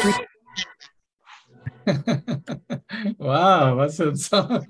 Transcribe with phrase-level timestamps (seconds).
[3.18, 4.66] wow, was für ein Song.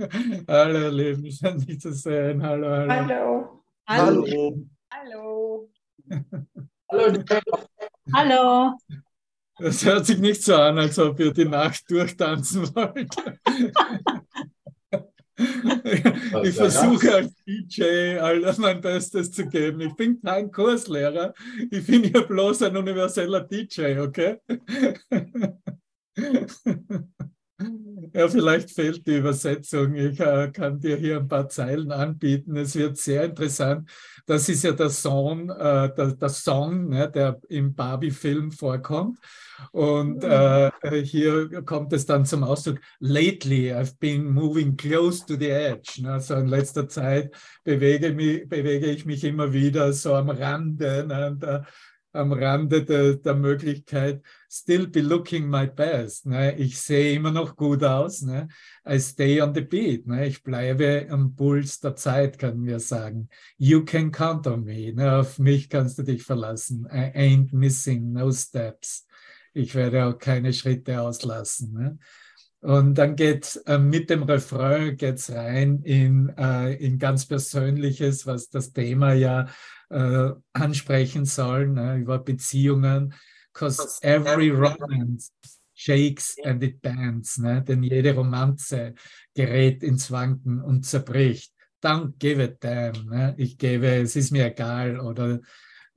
[0.48, 2.42] Hallo, ihr Lieben, schön dich zu sehen.
[2.42, 3.62] Hallo, hallo.
[3.86, 4.66] Hallo.
[4.92, 5.70] Hallo.
[6.90, 7.24] Hallo.
[8.12, 8.72] Hallo.
[9.58, 13.14] Das hört sich nicht so an, als ob ihr die Nacht durchtanzen wollt.
[16.42, 19.80] ich versuche als DJ all mein Bestes zu geben.
[19.80, 21.34] Ich bin kein Kurslehrer,
[21.70, 24.38] ich bin hier bloß ein universeller DJ, okay?
[28.12, 29.94] Ja, vielleicht fehlt die Übersetzung.
[29.94, 32.56] Ich äh, kann dir hier ein paar Zeilen anbieten.
[32.56, 33.88] Es wird sehr interessant.
[34.26, 39.18] Das ist ja der Song, äh, der, der, Song ne, der im Barbie-Film vorkommt.
[39.72, 40.70] Und äh,
[41.02, 42.80] hier kommt es dann zum Ausdruck.
[42.98, 46.00] Lately, I've been moving close to the edge.
[46.02, 46.20] Ne?
[46.20, 51.36] So in letzter Zeit bewege, mich, bewege ich mich immer wieder so am Rande ne,
[51.40, 51.66] der,
[52.12, 56.26] am Rande der, der Möglichkeit, still be looking my best.
[56.26, 56.56] Ne?
[56.56, 58.22] Ich sehe immer noch gut aus.
[58.22, 58.48] Ne?
[58.88, 60.06] I stay on the beat.
[60.06, 60.26] Ne?
[60.26, 63.28] Ich bleibe am Puls der Zeit, können wir sagen.
[63.56, 64.92] You can count on me.
[64.92, 65.16] Ne?
[65.16, 66.86] Auf mich kannst du dich verlassen.
[66.90, 69.06] I ain't missing no steps.
[69.52, 71.72] Ich werde auch keine Schritte auslassen.
[71.72, 71.98] Ne?
[72.62, 78.50] Und dann geht äh, mit dem Refrain geht's rein in, äh, in ganz Persönliches, was
[78.50, 79.48] das Thema ja
[79.90, 83.14] äh, ansprechen soll, ne, über Beziehungen.
[83.52, 85.32] Because every romance
[85.80, 87.38] shakes and it bends.
[87.38, 87.62] Ne?
[87.62, 88.94] Denn jede Romanze
[89.34, 91.52] gerät ins Wanken und zerbricht.
[91.82, 93.08] Don't give it them.
[93.08, 93.34] Ne?
[93.38, 95.40] Ich gebe, es ist mir egal oder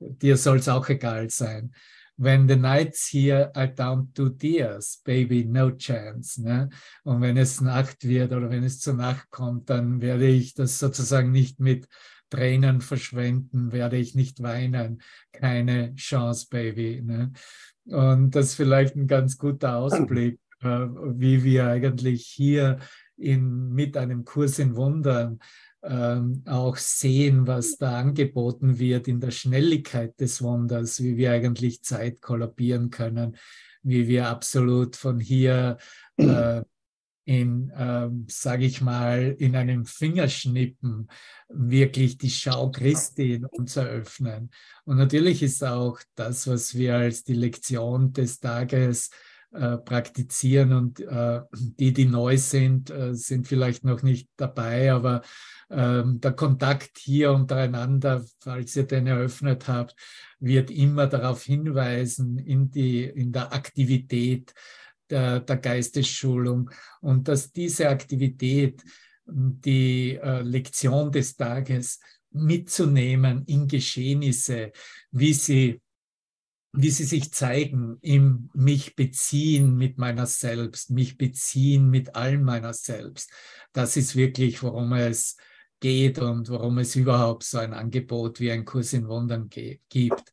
[0.00, 1.72] dir soll es auch egal sein.
[2.16, 6.40] When the nights here are down to tears, baby, no chance.
[6.40, 6.70] Ne?
[7.02, 10.78] Und wenn es Nacht wird oder wenn es zur Nacht kommt, dann werde ich das
[10.78, 11.86] sozusagen nicht mit
[12.30, 15.02] Tränen verschwenden, werde ich nicht weinen.
[15.32, 17.02] Keine Chance, Baby.
[17.02, 17.32] Ne?
[17.86, 22.78] Und das ist vielleicht ein ganz guter Ausblick, äh, wie wir eigentlich hier
[23.16, 25.38] in, mit einem Kurs in Wundern
[25.82, 31.82] ähm, auch sehen, was da angeboten wird in der Schnelligkeit des Wunders, wie wir eigentlich
[31.82, 33.36] Zeit kollabieren können,
[33.82, 35.76] wie wir absolut von hier
[36.16, 36.62] äh,
[37.24, 41.08] in, ähm, sage ich mal, in einem Fingerschnippen
[41.48, 44.50] wirklich die Schau Christi in uns eröffnen.
[44.84, 49.10] Und natürlich ist auch das, was wir als die Lektion des Tages
[49.54, 55.22] äh, praktizieren und äh, die, die neu sind, äh, sind vielleicht noch nicht dabei, aber
[55.70, 59.94] ähm, der Kontakt hier untereinander, falls ihr den eröffnet habt,
[60.40, 64.52] wird immer darauf hinweisen, in, die, in der Aktivität,
[65.10, 66.70] der, der Geistesschulung
[67.00, 68.82] und dass diese Aktivität,
[69.26, 72.00] die äh, Lektion des Tages
[72.30, 74.72] mitzunehmen in Geschehnisse,
[75.10, 75.80] wie sie,
[76.72, 82.74] wie sie sich zeigen, im mich beziehen mit meiner Selbst, mich beziehen mit all meiner
[82.74, 83.30] Selbst.
[83.72, 85.36] Das ist wirklich, worum es
[85.80, 90.32] geht und warum es überhaupt so ein Angebot wie ein Kurs in Wundern gibt.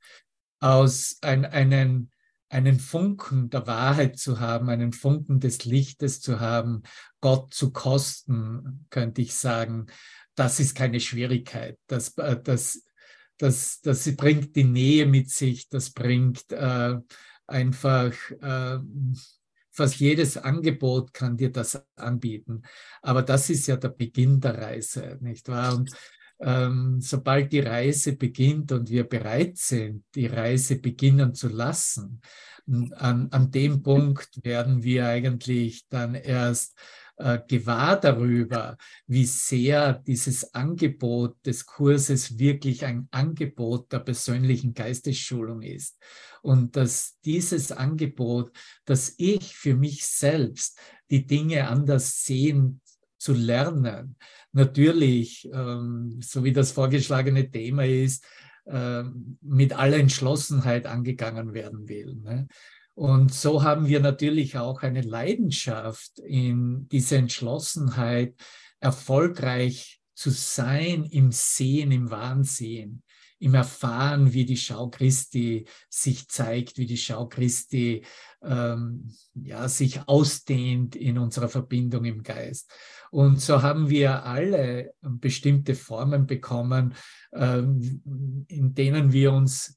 [0.59, 2.12] Aus ein, einen
[2.51, 6.84] einen Funken der Wahrheit zu haben, einen Funken des Lichtes zu haben,
[7.22, 9.88] Gott zu kosten, könnte ich sagen,
[10.35, 11.79] das ist keine Schwierigkeit.
[11.88, 12.84] Das, äh, das,
[13.38, 16.97] das, das bringt die Nähe mit sich, das bringt äh,
[17.47, 18.79] einfach, äh,
[19.72, 22.63] fast jedes Angebot kann dir das anbieten.
[23.01, 25.78] Aber das ist ja der Beginn der Reise, nicht wahr?
[25.78, 25.91] Und
[26.41, 32.22] ähm, sobald die Reise beginnt und wir bereit sind, die Reise beginnen zu lassen,
[32.68, 36.78] an, an dem Punkt werden wir eigentlich dann erst
[37.18, 45.62] äh, gewahr darüber, wie sehr dieses Angebot des Kurses wirklich ein Angebot der persönlichen Geistesschulung
[45.62, 45.97] ist.
[46.41, 48.52] Und dass dieses Angebot,
[48.85, 50.79] dass ich für mich selbst
[51.12, 52.81] die Dinge anders sehen
[53.18, 54.16] zu lernen,
[54.51, 58.25] natürlich, ähm, so wie das vorgeschlagene Thema ist,
[58.66, 59.03] äh,
[59.41, 62.16] mit aller Entschlossenheit angegangen werden will.
[62.16, 62.47] Ne?
[62.94, 68.35] Und so haben wir natürlich auch eine Leidenschaft in diese Entschlossenheit,
[68.79, 73.03] erfolgreich zu sein im Sehen, im Wahnsehen
[73.41, 78.05] im Erfahren, wie die Schau Christi sich zeigt, wie die Schau Christi
[78.43, 82.72] ähm, ja, sich ausdehnt in unserer Verbindung im Geist.
[83.09, 86.93] Und so haben wir alle bestimmte Formen bekommen,
[87.34, 89.76] ähm, in denen wir uns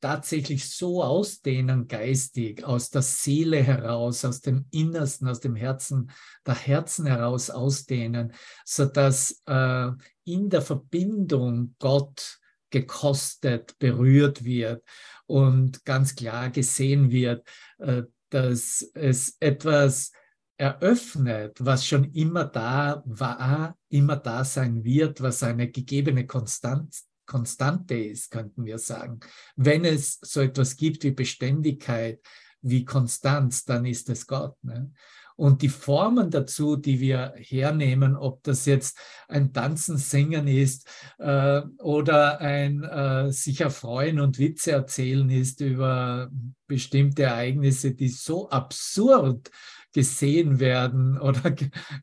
[0.00, 6.10] tatsächlich so ausdehnen geistig, aus der Seele heraus, aus dem Innersten, aus dem Herzen,
[6.46, 8.32] der Herzen heraus ausdehnen,
[8.64, 9.90] sodass äh,
[10.24, 12.38] in der Verbindung Gott
[12.70, 14.84] gekostet, berührt wird
[15.26, 17.46] und ganz klar gesehen wird,
[17.78, 20.12] äh, dass es etwas
[20.56, 27.94] eröffnet, was schon immer da war, immer da sein wird, was eine gegebene Konstanz, Konstante
[27.94, 29.20] ist, könnten wir sagen.
[29.54, 32.18] Wenn es so etwas gibt wie Beständigkeit,
[32.60, 34.56] wie Konstanz, dann ist es Gott.
[34.64, 34.90] Ne?
[35.36, 38.98] Und die Formen dazu, die wir hernehmen, ob das jetzt
[39.28, 40.88] ein Tanzen, Singen ist
[41.18, 46.30] äh, oder ein äh, sich erfreuen und Witze erzählen ist über
[46.66, 49.52] bestimmte Ereignisse, die so absurd
[49.92, 51.54] gesehen werden oder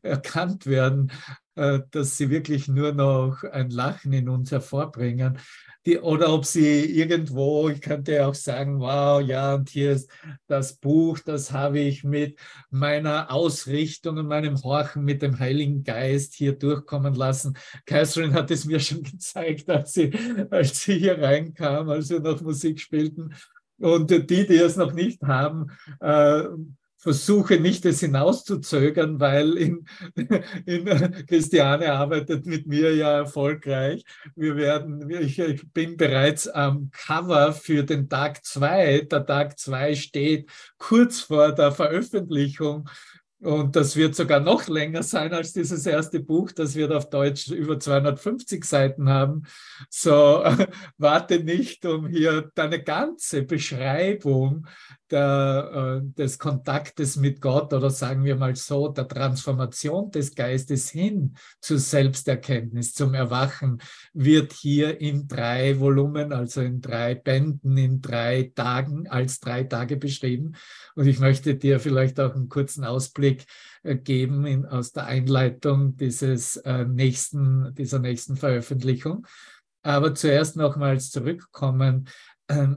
[0.02, 1.12] erkannt werden,
[1.90, 5.38] dass sie wirklich nur noch ein Lachen in uns hervorbringen
[5.88, 10.10] die, oder ob sie irgendwo, ich könnte auch sagen, wow, ja, und hier ist
[10.46, 12.38] das Buch, das habe ich mit
[12.70, 17.56] meiner Ausrichtung und meinem Horchen mit dem Heiligen Geist hier durchkommen lassen.
[17.86, 20.12] Catherine hat es mir schon gezeigt, als sie,
[20.50, 23.34] als sie hier reinkam, als wir noch Musik spielten.
[23.80, 25.68] Und die, die es noch nicht haben,
[26.00, 26.42] äh,
[26.98, 29.86] versuche nicht, es hinauszuzögern, weil in,
[30.66, 30.84] in,
[31.26, 34.04] Christiane arbeitet mit mir ja erfolgreich.
[34.34, 39.00] Wir werden, ich, ich bin bereits am Cover für den Tag zwei.
[39.10, 42.88] Der Tag zwei steht kurz vor der Veröffentlichung
[43.40, 46.50] und das wird sogar noch länger sein als dieses erste Buch.
[46.50, 49.44] Das wird auf Deutsch über 250 Seiten haben.
[49.90, 50.44] So,
[50.98, 54.66] warte nicht, um hier deine ganze Beschreibung
[55.10, 60.90] der, äh, des Kontaktes mit Gott oder sagen wir mal so, der Transformation des Geistes
[60.90, 63.80] hin zur Selbsterkenntnis, zum Erwachen,
[64.12, 69.96] wird hier in drei Volumen, also in drei Bänden, in drei Tagen, als drei Tage
[69.96, 70.54] beschrieben.
[70.94, 73.46] Und ich möchte dir vielleicht auch einen kurzen Ausblick
[73.82, 79.26] äh, geben in, aus der Einleitung dieses äh, nächsten, dieser nächsten Veröffentlichung.
[79.82, 82.08] Aber zuerst nochmals zurückkommen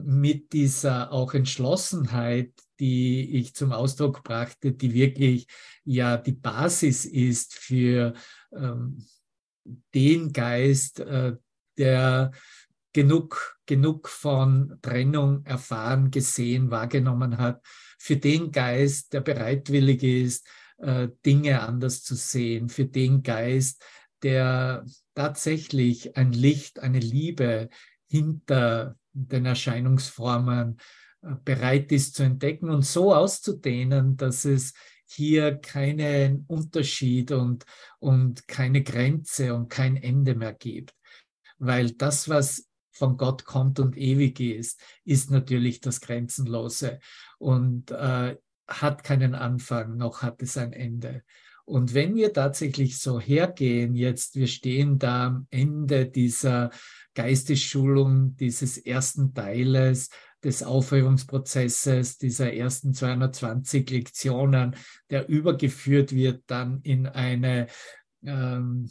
[0.04, 5.46] mit dieser auch Entschlossenheit, die ich zum Ausdruck brachte, die wirklich
[5.84, 8.14] ja die Basis ist für
[8.54, 9.06] ähm,
[9.94, 11.36] den Geist, äh,
[11.78, 12.32] der
[12.92, 17.62] genug, genug von Trennung erfahren, gesehen, wahrgenommen hat,
[17.98, 20.46] für den Geist, der bereitwillig ist,
[20.78, 23.82] äh, Dinge anders zu sehen, für den Geist,
[24.22, 24.84] der
[25.14, 27.68] tatsächlich ein Licht, eine Liebe
[28.08, 30.78] hinter den Erscheinungsformen
[31.22, 34.74] äh, bereit ist zu entdecken und so auszudehnen, dass es
[35.06, 37.64] hier keinen Unterschied und,
[37.98, 40.94] und keine Grenze und kein Ende mehr gibt.
[41.58, 46.98] Weil das, was von Gott kommt und ewig ist, ist natürlich das Grenzenlose
[47.38, 48.36] und äh,
[48.68, 51.22] hat keinen Anfang, noch hat es ein Ende.
[51.64, 56.70] Und wenn wir tatsächlich so hergehen, jetzt, wir stehen da am Ende dieser
[57.14, 60.10] Geistesschulung, dieses ersten Teiles
[60.42, 64.74] des Aufhebungsprozesses, dieser ersten 220 Lektionen,
[65.10, 67.68] der übergeführt wird dann in eine,
[68.24, 68.90] ähm,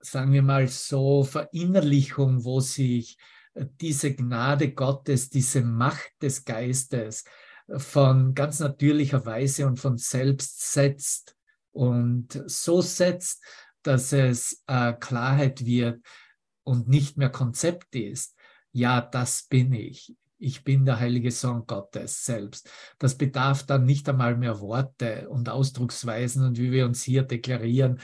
[0.00, 3.18] sagen wir mal so, Verinnerlichung, wo sich
[3.54, 7.24] diese Gnade Gottes, diese Macht des Geistes
[7.76, 11.36] von ganz natürlicher Weise und von selbst setzt
[11.72, 13.44] und so setzt,
[13.82, 16.00] dass es äh, Klarheit wird
[16.64, 18.36] und nicht mehr Konzept ist.
[18.72, 20.14] Ja, das bin ich.
[20.38, 22.70] Ich bin der heilige Sohn Gottes selbst.
[22.98, 28.00] Das bedarf dann nicht einmal mehr Worte und Ausdrucksweisen und wie wir uns hier deklarieren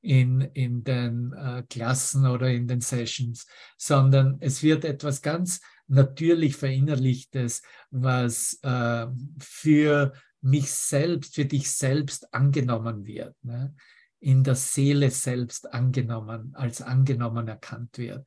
[0.00, 6.56] in, in den äh, Klassen oder in den Sessions, sondern es wird etwas ganz natürlich
[6.56, 9.06] verinnerlichtes, was äh,
[9.38, 13.74] für mich selbst, für dich selbst angenommen wird, ne?
[14.20, 18.26] In der Seele selbst angenommen, als angenommen erkannt wird.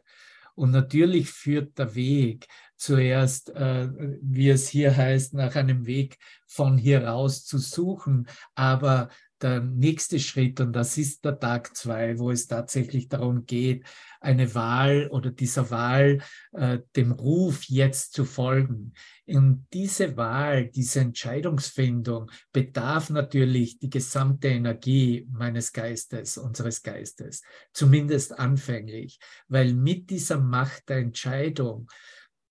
[0.56, 3.90] Und natürlich führt der Weg zuerst, äh,
[4.22, 6.18] wie es hier heißt, nach einem Weg
[6.48, 9.10] von hier raus zu suchen, aber
[9.42, 13.86] der nächste Schritt, und das ist der Tag zwei, wo es tatsächlich darum geht,
[14.22, 16.20] eine Wahl oder dieser Wahl
[16.52, 18.94] äh, dem Ruf jetzt zu folgen.
[19.26, 27.42] Und diese Wahl, diese Entscheidungsfindung bedarf natürlich die gesamte Energie meines Geistes, unseres Geistes,
[27.74, 31.88] zumindest anfänglich, weil mit dieser Macht der Entscheidung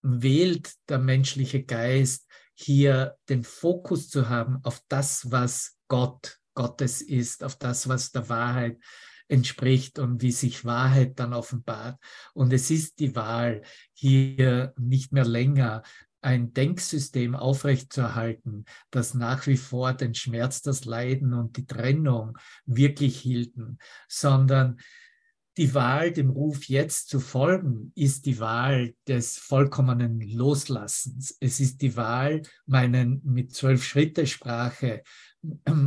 [0.02, 7.44] wählt der menschliche Geist hier den Fokus zu haben auf das, was Gott Gottes ist,
[7.44, 8.80] auf das, was der Wahrheit
[9.28, 12.00] entspricht und wie sich Wahrheit dann offenbart.
[12.34, 13.62] Und es ist die Wahl,
[13.92, 15.84] hier nicht mehr länger
[16.20, 22.36] ein Denksystem aufrechtzuerhalten, das nach wie vor den Schmerz, das Leiden und die Trennung
[22.66, 24.80] wirklich hielten, sondern
[25.58, 31.36] die Wahl, dem Ruf jetzt zu folgen, ist die Wahl des vollkommenen Loslassens.
[31.40, 35.02] Es ist die Wahl, meinen mit zwölf Schritte Sprache,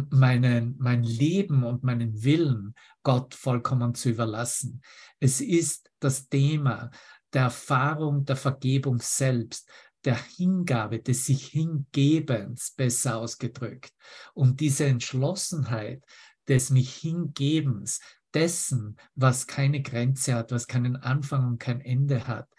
[0.09, 4.81] meinen, mein Leben und meinen Willen Gott vollkommen zu überlassen.
[5.19, 6.91] Es ist das Thema
[7.33, 9.69] der Erfahrung der Vergebung selbst,
[10.03, 13.93] der Hingabe, des sich Hingebens, besser ausgedrückt.
[14.33, 16.03] Und diese Entschlossenheit
[16.47, 17.99] des mich Hingebens,
[18.33, 22.49] dessen, was keine Grenze hat, was keinen Anfang und kein Ende hat,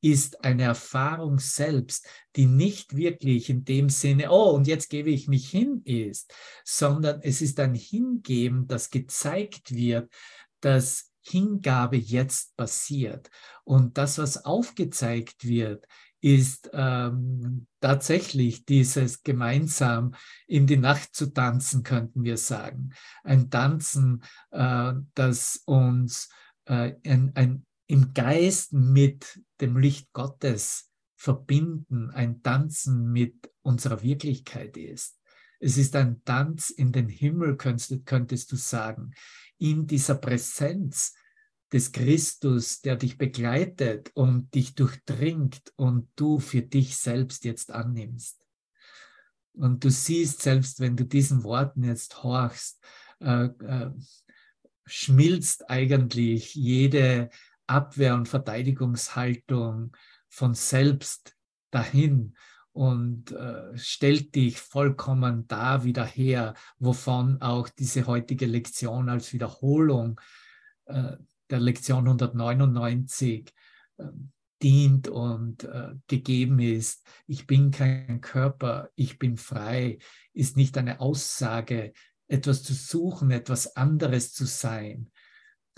[0.00, 5.28] ist eine Erfahrung selbst, die nicht wirklich in dem Sinne, oh, und jetzt gebe ich
[5.28, 6.32] mich hin ist,
[6.64, 10.12] sondern es ist ein Hingeben, das gezeigt wird,
[10.60, 13.30] dass Hingabe jetzt passiert.
[13.64, 15.86] Und das, was aufgezeigt wird,
[16.20, 20.14] ist ähm, tatsächlich dieses gemeinsam
[20.46, 22.90] in die Nacht zu tanzen, könnten wir sagen.
[23.22, 26.28] Ein Tanzen, äh, das uns
[26.64, 34.76] äh, ein, ein, im Geist mit dem Licht Gottes verbinden, ein Tanzen mit unserer Wirklichkeit
[34.76, 35.18] ist.
[35.58, 39.12] Es ist ein Tanz in den Himmel, könntest, könntest du sagen,
[39.58, 41.14] in dieser Präsenz
[41.72, 48.40] des Christus, der dich begleitet und dich durchdringt und du für dich selbst jetzt annimmst.
[49.54, 52.78] Und du siehst, selbst wenn du diesen Worten jetzt horchst,
[53.20, 53.90] äh, äh,
[54.84, 57.30] schmilzt eigentlich jede
[57.66, 59.96] Abwehr- und Verteidigungshaltung
[60.28, 61.36] von selbst
[61.70, 62.36] dahin
[62.72, 70.20] und äh, stellt dich vollkommen da wieder her, wovon auch diese heutige Lektion als Wiederholung
[70.84, 71.16] äh,
[71.48, 73.52] der Lektion 199
[73.96, 74.04] äh,
[74.62, 77.06] dient und äh, gegeben ist.
[77.26, 79.98] Ich bin kein Körper, ich bin frei,
[80.32, 81.92] ist nicht eine Aussage,
[82.28, 85.10] etwas zu suchen, etwas anderes zu sein,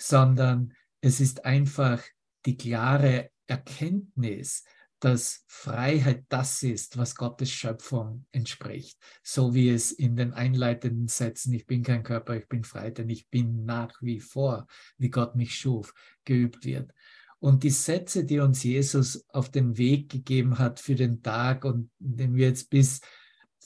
[0.00, 2.02] sondern es ist einfach
[2.47, 4.64] die klare Erkenntnis,
[5.00, 8.99] dass Freiheit das ist, was Gottes Schöpfung entspricht.
[9.23, 13.09] So wie es in den einleitenden Sätzen, ich bin kein Körper, ich bin frei, denn
[13.09, 16.93] ich bin nach wie vor, wie Gott mich schuf, geübt wird.
[17.38, 21.90] Und die Sätze, die uns Jesus auf den Weg gegeben hat für den Tag und
[22.00, 23.00] den wir jetzt bis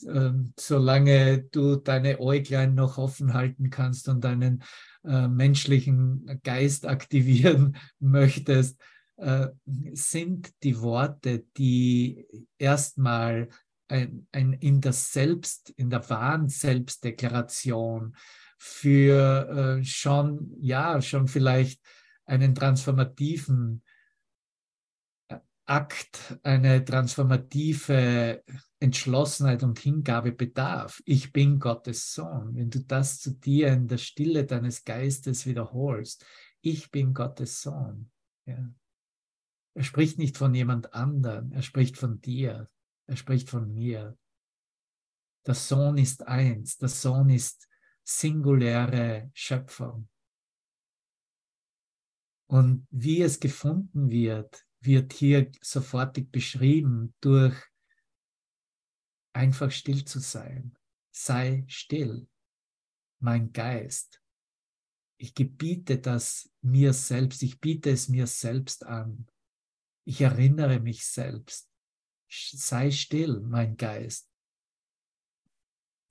[0.07, 4.63] ähm, solange du deine Äuglein noch offen halten kannst und deinen
[5.03, 8.81] äh, menschlichen Geist aktivieren möchtest,
[9.17, 9.47] äh,
[9.93, 13.49] sind die Worte, die erstmal
[13.87, 18.15] ein, ein, in der Selbst, in der wahren Selbstdeklaration
[18.57, 21.81] für äh, schon, ja, schon vielleicht
[22.25, 23.83] einen transformativen
[25.27, 28.43] äh, Akt, eine transformative
[28.83, 31.01] Entschlossenheit und Hingabe bedarf.
[31.05, 32.53] Ich bin Gottes Sohn.
[32.53, 36.25] Wenn du das zu dir in der Stille deines Geistes wiederholst,
[36.59, 38.11] ich bin Gottes Sohn.
[38.45, 38.73] Ja.
[39.73, 42.69] Er spricht nicht von jemand anderem, er spricht von dir,
[43.07, 44.17] er spricht von mir.
[45.47, 47.69] Der Sohn ist eins, der Sohn ist
[48.03, 50.09] singuläre Schöpfung.
[52.47, 57.55] Und wie es gefunden wird, wird hier sofortig beschrieben durch
[59.33, 60.77] einfach still zu sein.
[61.11, 62.27] Sei still,
[63.19, 64.21] mein Geist.
[65.17, 69.27] Ich gebiete das mir selbst, ich biete es mir selbst an.
[70.05, 71.69] Ich erinnere mich selbst.
[72.29, 74.29] Sei still, mein Geist.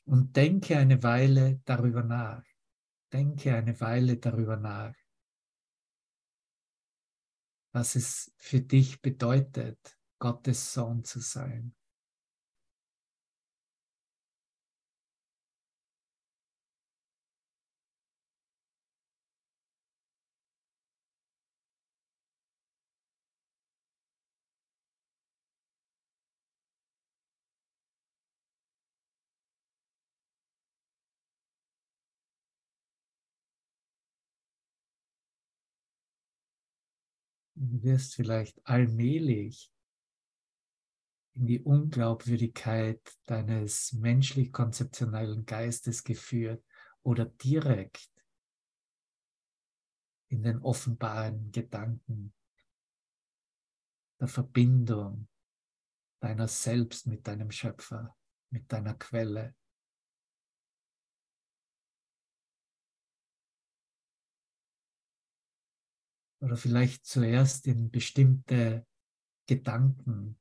[0.05, 2.45] Und denke eine Weile darüber nach.
[3.13, 4.95] Denke eine Weile darüber nach,
[7.73, 11.75] was es für dich bedeutet, Gottes Sohn zu sein.
[37.65, 39.73] Du wirst vielleicht allmählich
[41.35, 46.65] in die Unglaubwürdigkeit deines menschlich-konzeptionellen Geistes geführt
[47.05, 48.11] oder direkt
[50.29, 52.35] in den offenbaren Gedanken
[54.19, 55.29] der Verbindung
[56.19, 58.17] deiner selbst mit deinem Schöpfer,
[58.51, 59.55] mit deiner Quelle.
[66.43, 68.85] Oder vielleicht zuerst in bestimmte
[69.47, 70.39] Gedanken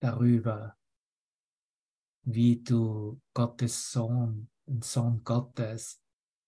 [0.00, 0.78] darüber,
[2.22, 6.00] wie du Gottes Sohn, den Sohn Gottes,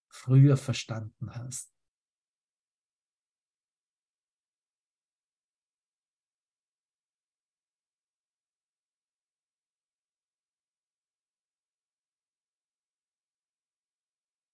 [0.09, 1.78] früher verstanden hast.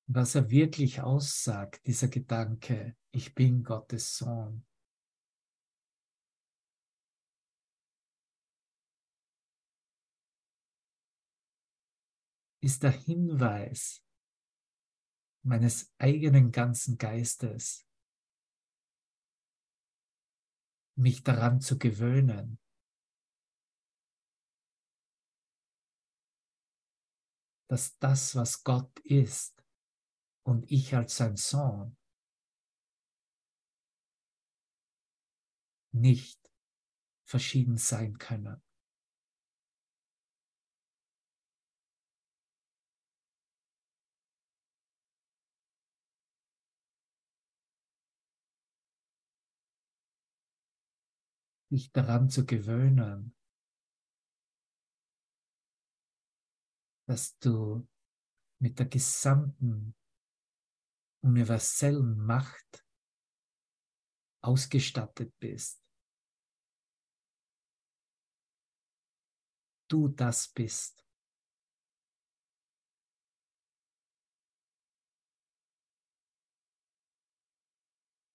[0.06, 4.66] Was er wirklich aussagt, dieser Gedanke, ich bin Gottes Sohn,
[12.60, 14.04] ist der Hinweis
[15.42, 17.86] meines eigenen ganzen Geistes,
[20.96, 22.58] mich daran zu gewöhnen,
[27.68, 29.53] dass das, was Gott ist
[30.44, 31.96] und ich als sein Sohn,
[35.92, 36.40] nicht
[37.24, 38.62] verschieden sein können.
[51.74, 53.34] dich daran zu gewöhnen,
[57.06, 57.86] dass du
[58.60, 59.96] mit der gesamten
[61.24, 62.84] universellen Macht
[64.42, 65.82] ausgestattet bist.
[69.88, 71.02] Du das bist.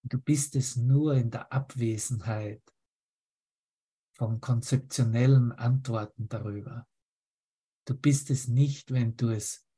[0.02, 2.62] Du bist es nur in der Abwesenheit
[4.16, 6.88] von konzeptionellen Antworten darüber.
[7.84, 9.69] Du bist es nicht, wenn du es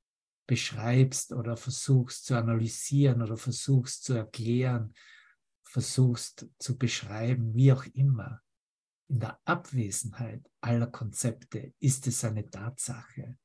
[0.52, 4.92] beschreibst oder versuchst zu analysieren oder versuchst zu erklären,
[5.62, 8.42] versuchst zu beschreiben, wie auch immer.
[9.08, 13.38] In der Abwesenheit aller Konzepte ist es eine Tatsache.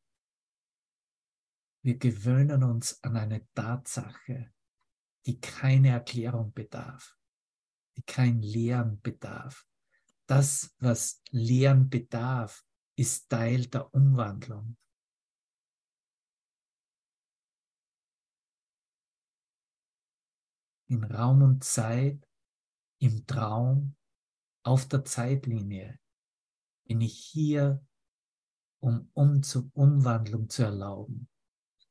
[1.81, 4.51] Wir gewöhnen uns an eine Tatsache,
[5.25, 7.17] die keine Erklärung bedarf,
[7.95, 9.65] die kein Lehren bedarf,
[10.25, 12.65] das, was Lehren bedarf,
[12.97, 14.75] ist Teil der Umwandlung.
[20.87, 22.27] In Raum und Zeit,
[22.99, 23.95] im Traum,
[24.63, 25.99] auf der Zeitlinie
[26.85, 27.85] bin ich hier,
[28.79, 29.41] um, um
[29.73, 31.29] Umwandlung zu erlauben,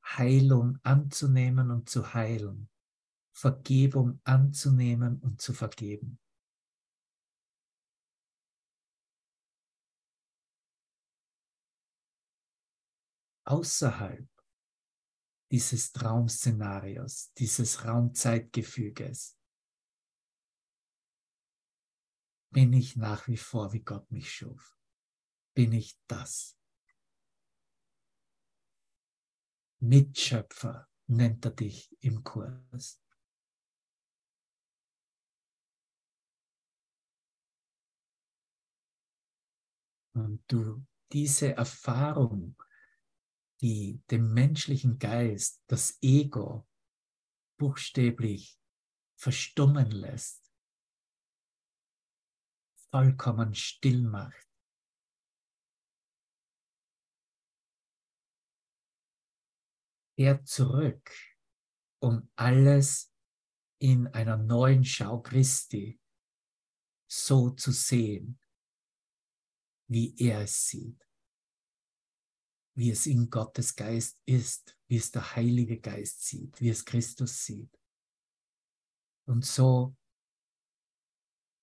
[0.05, 2.69] Heilung anzunehmen und zu heilen,
[3.33, 6.19] Vergebung anzunehmen und zu vergeben.
[13.47, 14.27] außerhalb
[15.51, 19.39] dieses Traumszenarios, dieses Raumzeitgefüges,
[22.51, 24.79] bin ich nach wie vor, wie Gott mich schuf.
[25.55, 26.59] Bin ich das.
[29.79, 33.01] Mitschöpfer nennt er dich im Kurs.
[40.15, 42.57] Und du diese Erfahrung
[43.61, 46.69] die dem menschlichen Geist das Ego
[47.59, 48.59] buchstäblich
[49.19, 50.53] verstummen lässt,
[52.91, 54.47] vollkommen still macht.
[60.19, 61.11] Er zurück,
[62.01, 63.13] um alles
[63.79, 66.01] in einer neuen Schau Christi
[67.07, 68.41] so zu sehen,
[69.89, 71.06] wie er es sieht
[72.77, 77.45] wie es in Gottes Geist ist, wie es der Heilige Geist sieht, wie es Christus
[77.45, 77.71] sieht.
[79.25, 79.97] Und so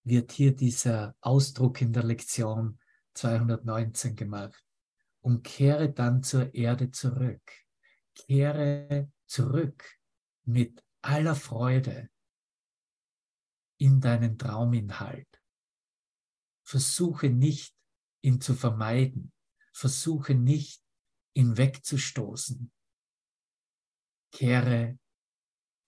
[0.03, 2.79] wird hier dieser Ausdruck in der Lektion
[3.13, 4.61] 219 gemacht.
[5.21, 7.41] Und kehre dann zur Erde zurück.
[8.13, 9.97] Kehre zurück
[10.43, 12.09] mit aller Freude
[13.77, 15.29] in deinen Trauminhalt.
[16.65, 17.73] Versuche nicht,
[18.21, 19.31] ihn zu vermeiden.
[19.71, 20.82] Versuche nicht,
[21.33, 22.71] ihn wegzustoßen.
[24.31, 24.97] Kehre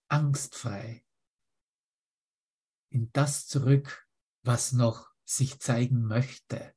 [0.08, 1.04] angstfrei
[2.90, 4.08] in das zurück,
[4.42, 6.74] was noch sich zeigen möchte.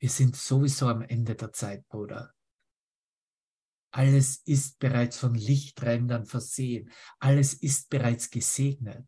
[0.00, 2.34] Wir sind sowieso am Ende der Zeit, Bruder.
[3.92, 6.90] Alles ist bereits von Lichträndern versehen.
[7.20, 9.06] Alles ist bereits gesegnet.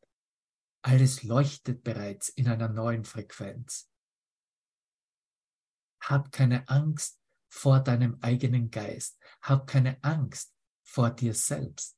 [0.83, 3.91] Alles leuchtet bereits in einer neuen Frequenz.
[6.01, 7.21] Hab keine Angst
[7.57, 9.19] vor deinem eigenen Geist.
[9.41, 11.97] Hab keine Angst vor dir selbst.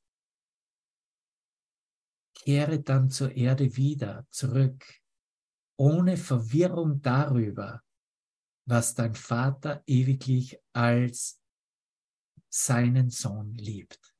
[2.33, 4.85] Kehre dann zur Erde wieder zurück,
[5.77, 7.83] ohne Verwirrung darüber,
[8.65, 11.41] was dein Vater ewiglich als
[12.49, 14.15] seinen Sohn liebt.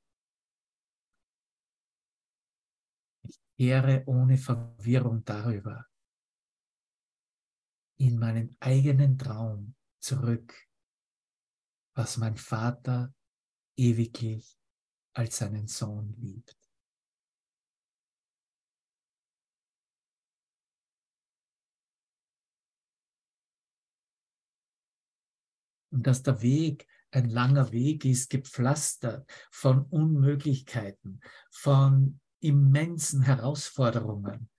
[3.60, 5.86] kehre ohne Verwirrung darüber
[7.98, 10.69] in meinen eigenen Traum zurück,
[12.00, 13.14] was mein Vater
[13.76, 14.58] ewiglich
[15.14, 16.58] als seinen Sohn liebt.
[25.92, 31.20] Und dass der Weg ein langer Weg ist, gepflastert von Unmöglichkeiten,
[31.52, 34.50] von immensen Herausforderungen.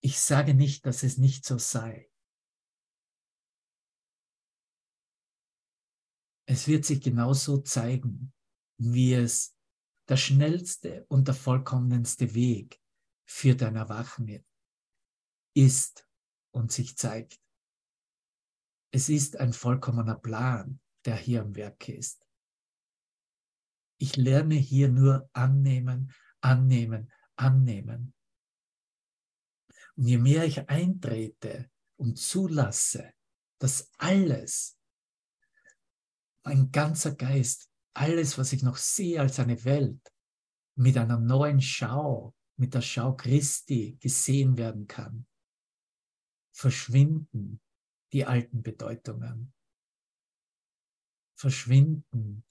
[0.00, 2.09] Ich sage nicht, dass es nicht so sei.
[6.50, 8.32] Es wird sich genauso zeigen,
[8.76, 9.56] wie es
[10.08, 12.82] der schnellste und der vollkommenste Weg
[13.24, 14.44] für dein Erwachen
[15.54, 16.08] ist
[16.52, 17.40] und sich zeigt.
[18.92, 22.26] Es ist ein vollkommener Plan, der hier am Werk ist.
[24.00, 28.12] Ich lerne hier nur annehmen, annehmen, annehmen.
[29.94, 33.14] Und je mehr ich eintrete und zulasse,
[33.60, 34.79] dass alles,
[36.44, 40.00] mein ganzer Geist, alles, was ich noch sehe als eine Welt,
[40.76, 45.26] mit einer neuen Schau, mit der Schau Christi gesehen werden kann,
[46.52, 47.60] verschwinden
[48.12, 49.52] die alten Bedeutungen,
[51.38, 52.44] verschwinden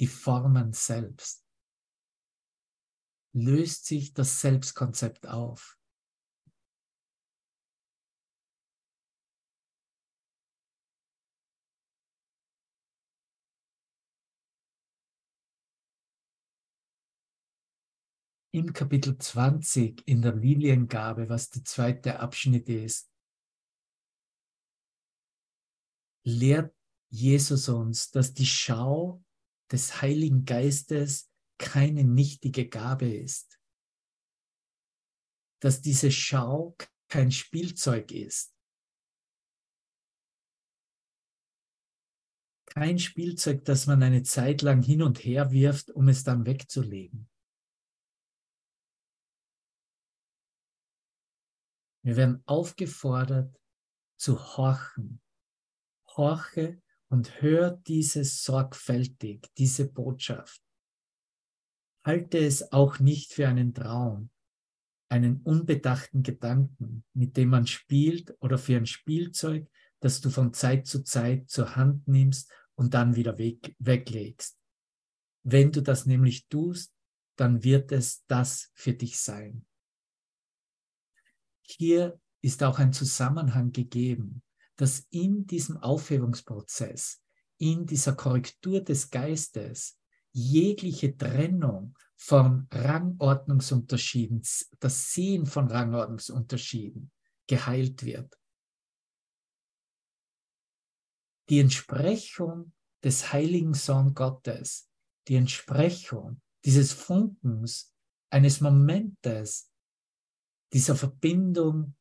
[0.00, 1.46] die Formen selbst,
[3.32, 5.75] löst sich das Selbstkonzept auf.
[18.56, 23.12] Im Kapitel 20 in der Liliengabe, was der zweite Abschnitt ist,
[26.24, 26.74] lehrt
[27.10, 29.22] Jesus uns, dass die Schau
[29.70, 33.60] des Heiligen Geistes keine nichtige Gabe ist.
[35.60, 38.56] Dass diese Schau kein Spielzeug ist.
[42.64, 47.28] Kein Spielzeug, das man eine Zeit lang hin und her wirft, um es dann wegzulegen.
[52.06, 53.52] Wir werden aufgefordert
[54.16, 55.20] zu horchen.
[56.16, 60.62] Horche und hör dieses sorgfältig, diese Botschaft.
[62.04, 64.30] Halte es auch nicht für einen Traum,
[65.08, 70.86] einen unbedachten Gedanken, mit dem man spielt oder für ein Spielzeug, das du von Zeit
[70.86, 74.56] zu Zeit zur Hand nimmst und dann wieder weg, weglegst.
[75.42, 76.94] Wenn du das nämlich tust,
[77.34, 79.66] dann wird es das für dich sein.
[81.66, 84.42] Hier ist auch ein Zusammenhang gegeben
[84.76, 87.22] dass in diesem Aufhebungsprozess,
[87.58, 89.98] in dieser Korrektur des Geistes,
[90.32, 94.42] jegliche Trennung von Rangordnungsunterschieden,
[94.78, 97.10] das Sehen von Rangordnungsunterschieden
[97.46, 98.38] geheilt wird.
[101.48, 104.90] Die Entsprechung des heiligen Sohn Gottes,
[105.28, 107.94] die Entsprechung dieses Funkens,
[108.28, 109.70] eines Momentes,
[110.72, 111.94] dieser Verbindung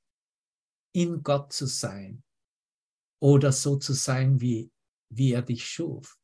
[0.93, 2.23] in Gott zu sein,
[3.25, 4.71] oder so zu sein, wie,
[5.09, 6.19] wie er dich schuf,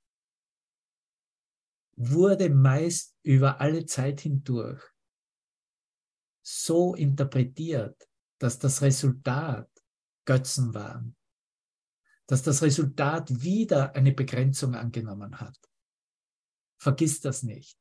[1.95, 4.83] wurde meist über alle Zeit hindurch
[6.43, 8.07] so interpretiert,
[8.39, 9.67] dass das Resultat
[10.25, 11.15] Götzen waren,
[12.27, 15.57] dass das Resultat wieder eine Begrenzung angenommen hat.
[16.77, 17.80] Vergiss das nicht.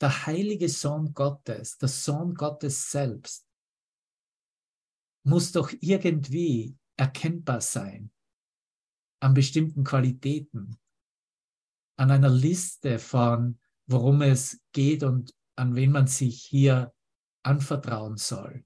[0.00, 3.46] Der heilige Sohn Gottes, der Sohn Gottes selbst,
[5.24, 8.10] muss doch irgendwie erkennbar sein
[9.20, 10.78] an bestimmten Qualitäten,
[11.96, 16.94] an einer Liste von, worum es geht und an wen man sich hier
[17.42, 18.64] anvertrauen soll.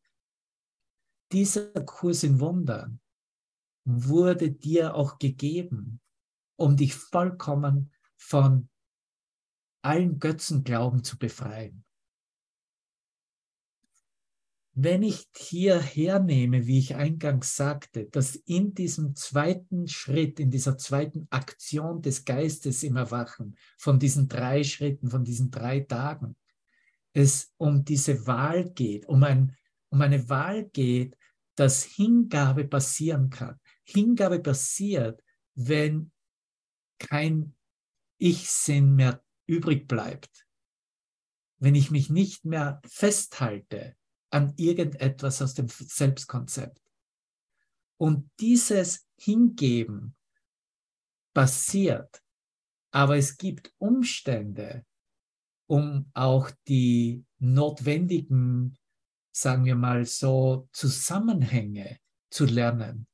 [1.32, 3.00] Dieser Kurs in Wundern
[3.84, 6.00] wurde dir auch gegeben,
[6.56, 8.68] um dich vollkommen von
[9.82, 11.84] allen Götzenglauben zu befreien.
[14.74, 20.78] Wenn ich hier hernehme, wie ich eingangs sagte, dass in diesem zweiten Schritt, in dieser
[20.78, 26.36] zweiten Aktion des Geistes im Erwachen, von diesen drei Schritten, von diesen drei Tagen,
[27.12, 29.54] es um diese Wahl geht, um, ein,
[29.90, 31.18] um eine Wahl geht,
[31.54, 33.60] dass Hingabe passieren kann.
[33.84, 35.22] Hingabe passiert,
[35.54, 36.10] wenn
[36.98, 37.54] kein
[38.16, 40.46] Ich-Sinn mehr übrig bleibt.
[41.58, 43.96] Wenn ich mich nicht mehr festhalte
[44.30, 46.80] an irgendetwas aus dem Selbstkonzept.
[47.98, 50.16] Und dieses Hingeben
[51.34, 52.22] passiert,
[52.90, 54.84] aber es gibt Umstände,
[55.66, 58.76] um auch die notwendigen,
[59.30, 61.98] sagen wir mal so, Zusammenhänge
[62.30, 63.06] zu lernen,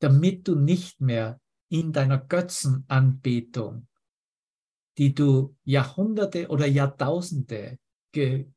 [0.00, 1.40] damit du nicht mehr
[1.70, 3.88] in deiner Götzenanbetung,
[4.98, 7.78] die du Jahrhunderte oder Jahrtausende
[8.12, 8.50] ge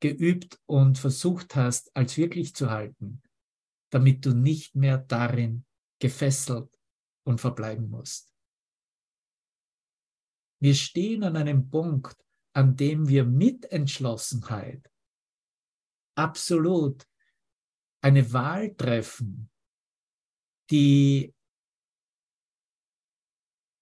[0.00, 3.22] geübt und versucht hast, als wirklich zu halten,
[3.92, 5.64] damit du nicht mehr darin
[6.00, 6.76] gefesselt
[7.24, 8.34] und verbleiben musst.
[10.60, 12.16] Wir stehen an einem Punkt,
[12.52, 14.90] an dem wir mit Entschlossenheit
[16.16, 17.06] absolut
[18.00, 19.52] eine Wahl treffen,
[20.68, 21.32] die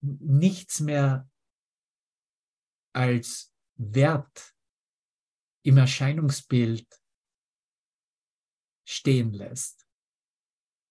[0.02, 1.29] nichts mehr
[2.92, 4.54] als Wert
[5.62, 6.86] im Erscheinungsbild
[8.86, 9.86] stehen lässt.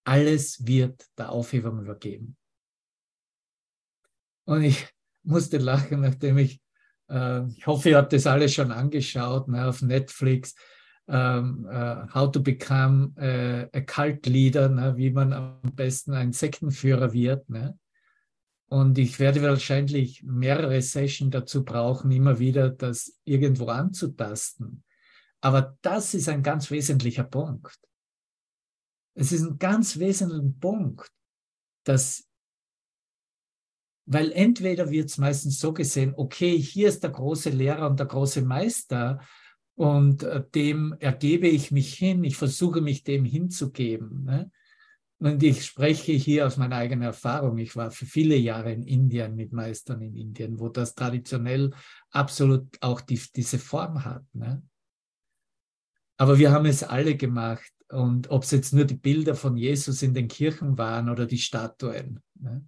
[0.05, 2.37] Alles wird der Aufhebung übergeben.
[4.45, 4.87] Und ich
[5.23, 6.61] musste lachen, nachdem ich,
[7.09, 10.55] äh, ich hoffe, ihr habt das alles schon angeschaut, ne, auf Netflix,
[11.07, 16.33] ähm, äh, How to Become äh, a Cult Leader, ne, wie man am besten ein
[16.33, 17.49] Sektenführer wird.
[17.49, 17.77] Ne?
[18.69, 24.83] Und ich werde wahrscheinlich mehrere Sessions dazu brauchen, immer wieder das irgendwo anzutasten.
[25.41, 27.79] Aber das ist ein ganz wesentlicher Punkt.
[29.15, 31.11] Es ist ein ganz wesentlicher Punkt,
[31.83, 32.27] dass,
[34.05, 38.07] weil entweder wird es meistens so gesehen, okay, hier ist der große Lehrer und der
[38.07, 39.19] große Meister
[39.75, 44.25] und äh, dem ergebe ich mich hin, ich versuche mich dem hinzugeben.
[44.25, 44.51] Ne?
[45.21, 47.57] Und ich spreche hier aus meiner eigenen Erfahrung.
[47.57, 51.71] Ich war für viele Jahre in Indien mit Meistern in Indien, wo das traditionell
[52.09, 54.23] absolut auch die, diese Form hat.
[54.33, 54.63] Ne?
[56.17, 57.69] Aber wir haben es alle gemacht.
[57.89, 61.39] Und ob es jetzt nur die Bilder von Jesus in den Kirchen waren oder die
[61.39, 62.21] Statuen.
[62.35, 62.65] Ne?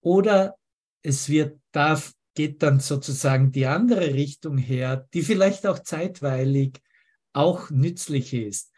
[0.00, 0.56] Oder
[1.02, 2.00] es wird, da
[2.34, 6.80] geht dann sozusagen die andere Richtung her, die vielleicht auch zeitweilig
[7.34, 8.71] auch nützlich ist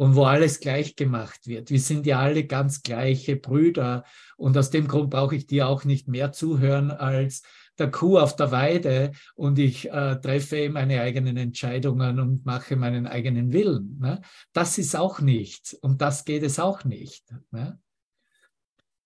[0.00, 1.68] und wo alles gleich gemacht wird.
[1.68, 4.04] Wir sind ja alle ganz gleiche Brüder
[4.38, 7.42] und aus dem Grund brauche ich dir auch nicht mehr zuhören als
[7.78, 13.06] der Kuh auf der Weide und ich äh, treffe meine eigenen Entscheidungen und mache meinen
[13.06, 13.98] eigenen Willen.
[14.00, 14.22] Ne?
[14.54, 17.78] Das ist auch nichts und das geht es auch nicht, ne?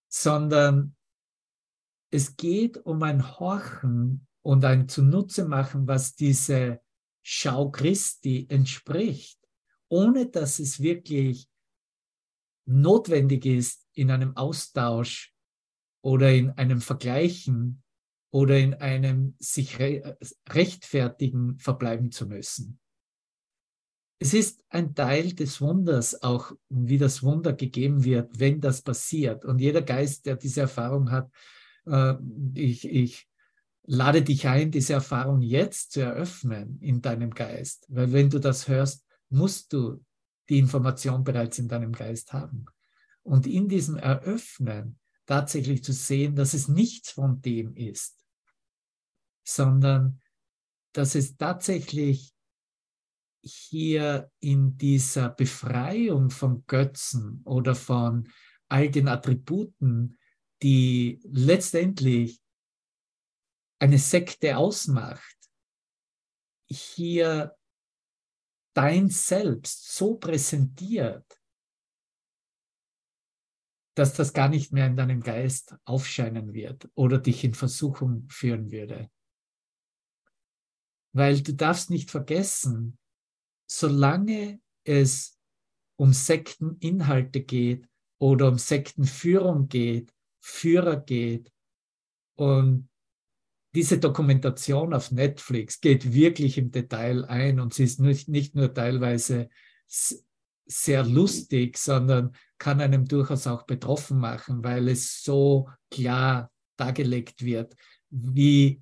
[0.08, 0.94] sondern
[2.12, 6.78] es geht um ein Horchen und ein Zunutze machen, was diese
[7.20, 9.43] Schau Christi entspricht
[9.94, 11.48] ohne dass es wirklich
[12.66, 15.32] notwendig ist, in einem Austausch
[16.02, 17.80] oder in einem Vergleichen
[18.32, 19.78] oder in einem sich
[20.48, 22.80] rechtfertigen verbleiben zu müssen.
[24.18, 29.44] Es ist ein Teil des Wunders, auch wie das Wunder gegeben wird, wenn das passiert.
[29.44, 31.30] Und jeder Geist, der diese Erfahrung hat,
[31.86, 32.14] äh,
[32.54, 33.28] ich, ich
[33.84, 37.86] lade dich ein, diese Erfahrung jetzt zu eröffnen in deinem Geist.
[37.88, 39.03] Weil wenn du das hörst,
[39.34, 40.04] musst du
[40.48, 42.66] die Information bereits in deinem Geist haben.
[43.22, 48.22] Und in diesem Eröffnen tatsächlich zu sehen, dass es nichts von dem ist,
[49.46, 50.20] sondern
[50.92, 52.34] dass es tatsächlich
[53.42, 58.28] hier in dieser Befreiung von Götzen oder von
[58.68, 60.18] all den Attributen,
[60.62, 62.40] die letztendlich
[63.78, 65.36] eine Sekte ausmacht,
[66.66, 67.54] hier
[68.74, 71.40] dein Selbst so präsentiert,
[73.96, 78.70] dass das gar nicht mehr in deinem Geist aufscheinen wird oder dich in Versuchung führen
[78.70, 79.10] würde.
[81.12, 82.98] Weil du darfst nicht vergessen,
[83.70, 85.38] solange es
[85.96, 91.52] um Sekteninhalte geht oder um Sektenführung geht, Führer geht
[92.36, 92.90] und
[93.74, 98.72] diese Dokumentation auf Netflix geht wirklich im Detail ein und sie ist nicht, nicht nur
[98.72, 99.48] teilweise
[100.66, 107.74] sehr lustig, sondern kann einem durchaus auch betroffen machen, weil es so klar dargelegt wird,
[108.10, 108.80] wie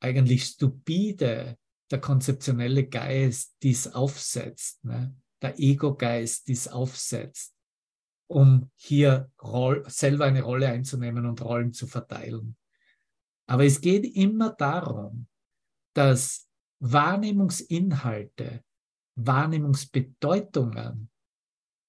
[0.00, 1.58] eigentlich stupide
[1.90, 5.14] der konzeptionelle Geist dies aufsetzt, ne?
[5.42, 7.54] der Ego-Geist dies aufsetzt,
[8.26, 9.30] um hier
[9.86, 12.56] selber eine Rolle einzunehmen und Rollen zu verteilen.
[13.46, 15.26] Aber es geht immer darum,
[15.94, 16.48] dass
[16.80, 18.64] Wahrnehmungsinhalte,
[19.16, 21.10] Wahrnehmungsbedeutungen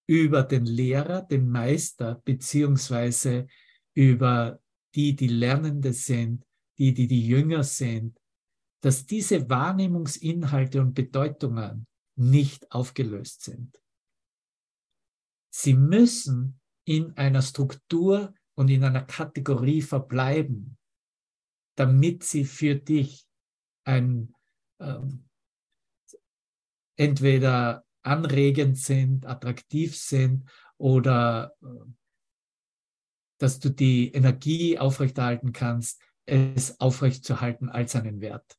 [0.08, 3.48] über den Lehrer, den Meister, beziehungsweise
[3.96, 4.60] über
[4.94, 6.46] die, die Lernende sind,
[6.78, 8.20] die, die die Jünger sind,
[8.82, 11.88] dass diese Wahrnehmungsinhalte und Bedeutungen
[12.18, 13.82] nicht aufgelöst sind.
[15.50, 20.78] Sie müssen in einer Struktur und in einer Kategorie verbleiben,
[21.76, 23.26] damit sie für dich
[23.84, 24.34] ein
[24.80, 25.26] ähm,
[26.98, 31.68] entweder anregend sind, attraktiv sind oder äh,
[33.38, 38.58] dass du die Energie aufrechterhalten kannst, es aufrechtzuerhalten als einen Wert.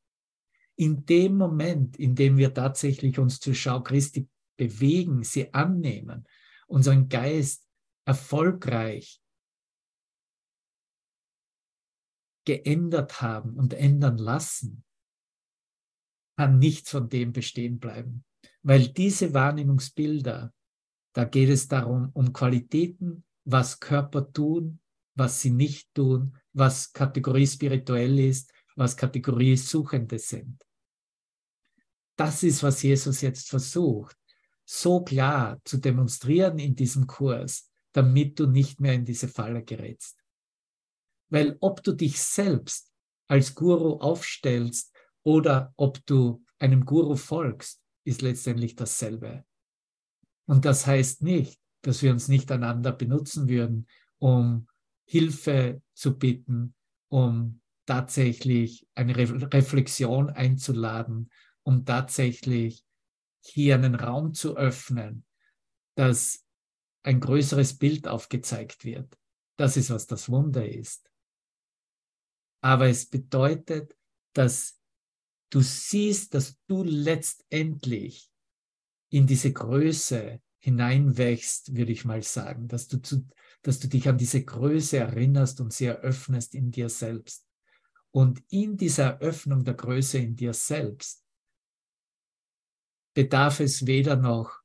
[0.76, 6.26] In dem Moment, in dem wir tatsächlich uns zur Schau Christi bewegen, sie annehmen,
[6.66, 7.66] unseren Geist
[8.04, 9.20] erfolgreich
[12.46, 14.84] geändert haben und ändern lassen,
[16.38, 18.24] kann nichts von dem bestehen bleiben.
[18.62, 20.52] Weil diese Wahrnehmungsbilder,
[21.12, 24.80] da geht es darum, um Qualitäten, was Körper tun,
[25.14, 30.62] was sie nicht tun, was Kategorie spirituell ist, was Kategorie Suchende sind.
[32.16, 34.16] Das ist, was Jesus jetzt versucht,
[34.64, 40.18] so klar zu demonstrieren in diesem Kurs, damit du nicht mehr in diese Falle gerätst.
[41.28, 42.90] Weil ob du dich selbst
[43.28, 49.44] als Guru aufstellst oder ob du einem Guru folgst, ist letztendlich dasselbe.
[50.46, 54.68] Und das heißt nicht, dass wir uns nicht einander benutzen würden, um
[55.04, 56.74] Hilfe zu bitten,
[57.08, 61.30] um tatsächlich eine Re Reflexion einzuladen,
[61.62, 62.84] um tatsächlich
[63.40, 65.24] hier einen Raum zu öffnen,
[65.96, 66.44] dass
[67.04, 69.16] ein größeres Bild aufgezeigt wird.
[69.56, 71.08] Das ist, was das Wunder ist.
[72.66, 73.96] Aber es bedeutet,
[74.32, 74.80] dass
[75.50, 78.28] du siehst, dass du letztendlich
[79.08, 83.24] in diese Größe hineinwächst, würde ich mal sagen, dass du, zu,
[83.62, 87.46] dass du dich an diese Größe erinnerst und sie eröffnest in dir selbst.
[88.10, 91.24] Und in dieser Eröffnung der Größe in dir selbst
[93.14, 94.58] bedarf es weder noch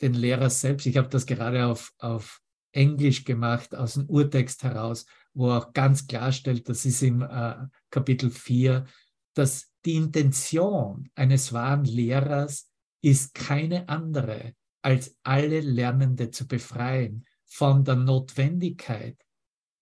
[0.00, 0.86] den Lehrer selbst.
[0.86, 2.40] Ich habe das gerade auf, auf
[2.76, 7.56] Englisch gemacht, aus dem Urtext heraus, wo auch ganz klarstellt, das ist im äh,
[7.90, 8.86] Kapitel 4,
[9.34, 12.70] dass die Intention eines wahren Lehrers
[13.02, 19.16] ist keine andere, als alle Lernende zu befreien von der Notwendigkeit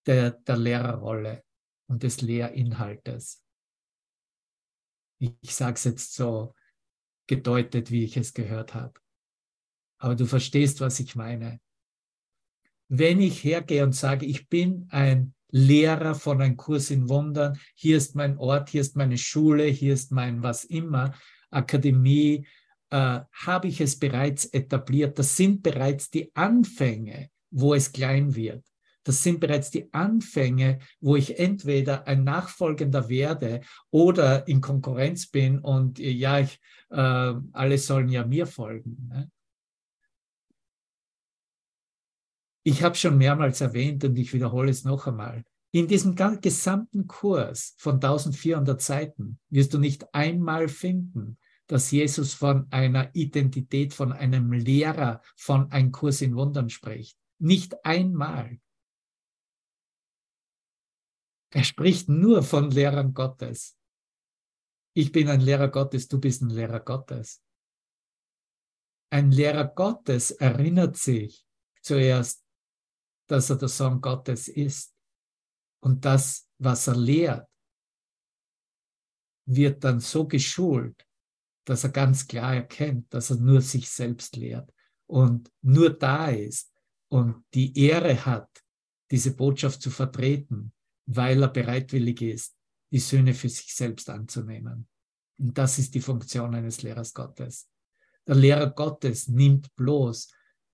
[0.07, 1.45] der, der Lehrerrolle
[1.89, 3.43] und des Lehrinhaltes.
[5.19, 6.55] Ich sage es jetzt so
[7.27, 9.01] gedeutet, wie ich es gehört habe.
[9.99, 11.61] Aber du verstehst, was ich meine.
[12.89, 17.57] Wenn ich hergehe und sage, ich bin ein Lehrer von einem Kurs in Wundern.
[17.77, 21.15] Hier ist mein Ort, hier ist meine Schule, hier ist mein was immer,
[21.51, 22.45] Akademie.
[22.91, 25.17] Äh, habe ich es bereits etabliert?
[25.17, 28.65] Das sind bereits die Anfänge, wo es klein wird.
[29.05, 33.61] Das sind bereits die Anfänge, wo ich entweder ein Nachfolgender werde
[33.93, 36.59] oder in Konkurrenz bin und ja, ich,
[36.91, 36.97] äh,
[37.53, 39.09] alle sollen ja mir folgen.
[39.09, 39.31] Ne?
[42.67, 45.45] Ich habe schon mehrmals erwähnt und ich wiederhole es noch einmal.
[45.71, 52.67] In diesem gesamten Kurs von 1400 Seiten wirst du nicht einmal finden, dass Jesus von
[52.71, 57.19] einer Identität, von einem Lehrer, von einem Kurs in Wundern spricht.
[57.39, 58.61] Nicht einmal.
[61.51, 63.77] Er spricht nur von Lehrern Gottes.
[64.95, 67.43] Ich bin ein Lehrer Gottes, du bist ein Lehrer Gottes.
[69.11, 71.47] Ein Lehrer Gottes erinnert sich
[71.81, 72.44] zuerst
[73.27, 74.95] dass er der Sohn Gottes ist.
[75.81, 77.49] Und das, was er lehrt,
[79.47, 81.07] wird dann so geschult,
[81.67, 84.73] dass er ganz klar erkennt, dass er nur sich selbst lehrt
[85.07, 86.73] und nur da ist
[87.09, 88.49] und die Ehre hat,
[89.11, 90.73] diese Botschaft zu vertreten,
[91.07, 92.57] weil er bereitwillig ist,
[92.91, 94.89] die Söhne für sich selbst anzunehmen.
[95.39, 97.69] Und das ist die Funktion eines Lehrers Gottes.
[98.27, 100.33] Der Lehrer Gottes nimmt bloß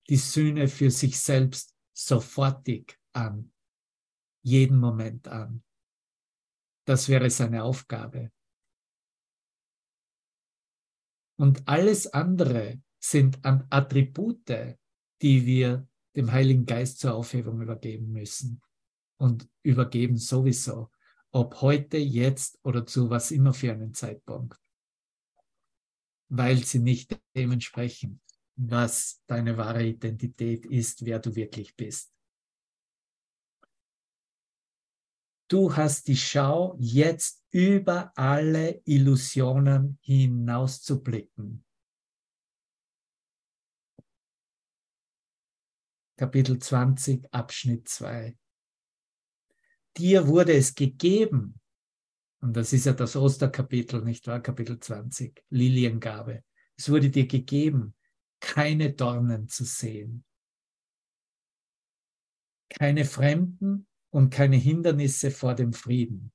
[0.09, 3.53] die Söhne für sich selbst sofortig an,
[4.43, 5.63] jeden Moment an.
[6.87, 8.33] Das wäre seine Aufgabe.
[11.37, 14.77] Und alles andere sind Attribute,
[15.23, 18.61] die wir dem Heiligen Geist zur Aufhebung übergeben müssen.
[19.19, 20.91] Und übergeben sowieso,
[21.31, 24.59] ob heute, jetzt oder zu was immer für einen Zeitpunkt.
[26.29, 28.21] Weil sie nicht dementsprechend
[28.63, 32.13] was deine wahre Identität ist, wer du wirklich bist.
[35.49, 41.65] Du hast die Schau, jetzt über alle Illusionen hinauszublicken.
[46.17, 48.37] Kapitel 20, Abschnitt 2.
[49.97, 51.59] Dir wurde es gegeben,
[52.43, 54.41] und das ist ja das Osterkapitel, nicht wahr?
[54.41, 56.45] Kapitel 20, Liliengabe.
[56.77, 57.95] Es wurde dir gegeben,
[58.41, 60.25] keine Dornen zu sehen.
[62.69, 66.33] Keine Fremden und keine Hindernisse vor dem Frieden.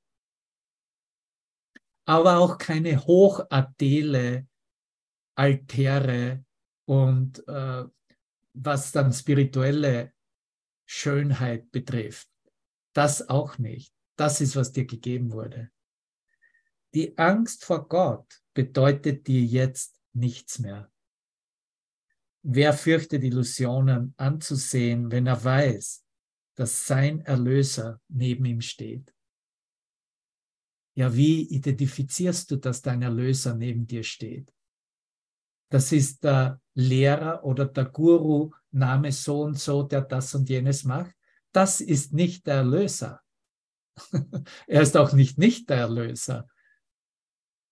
[2.06, 4.48] aber auch keine Hochadele,
[5.36, 6.46] Altäre
[6.86, 7.84] und äh,
[8.54, 10.14] was dann spirituelle
[10.86, 12.30] Schönheit betrifft.
[12.94, 13.94] Das auch nicht.
[14.16, 15.72] Das ist, was dir gegeben wurde.
[16.94, 20.90] Die Angst vor Gott bedeutet dir jetzt nichts mehr.
[22.48, 26.06] Wer fürchtet Illusionen anzusehen, wenn er weiß,
[26.54, 29.12] dass sein Erlöser neben ihm steht?
[30.96, 34.54] Ja, wie identifizierst du, dass dein Erlöser neben dir steht?
[35.72, 40.84] Das ist der Lehrer oder der Guru, Name so und so, der das und jenes
[40.84, 41.16] macht.
[41.52, 43.22] Das ist nicht der Erlöser.
[44.68, 46.48] er ist auch nicht nicht der Erlöser.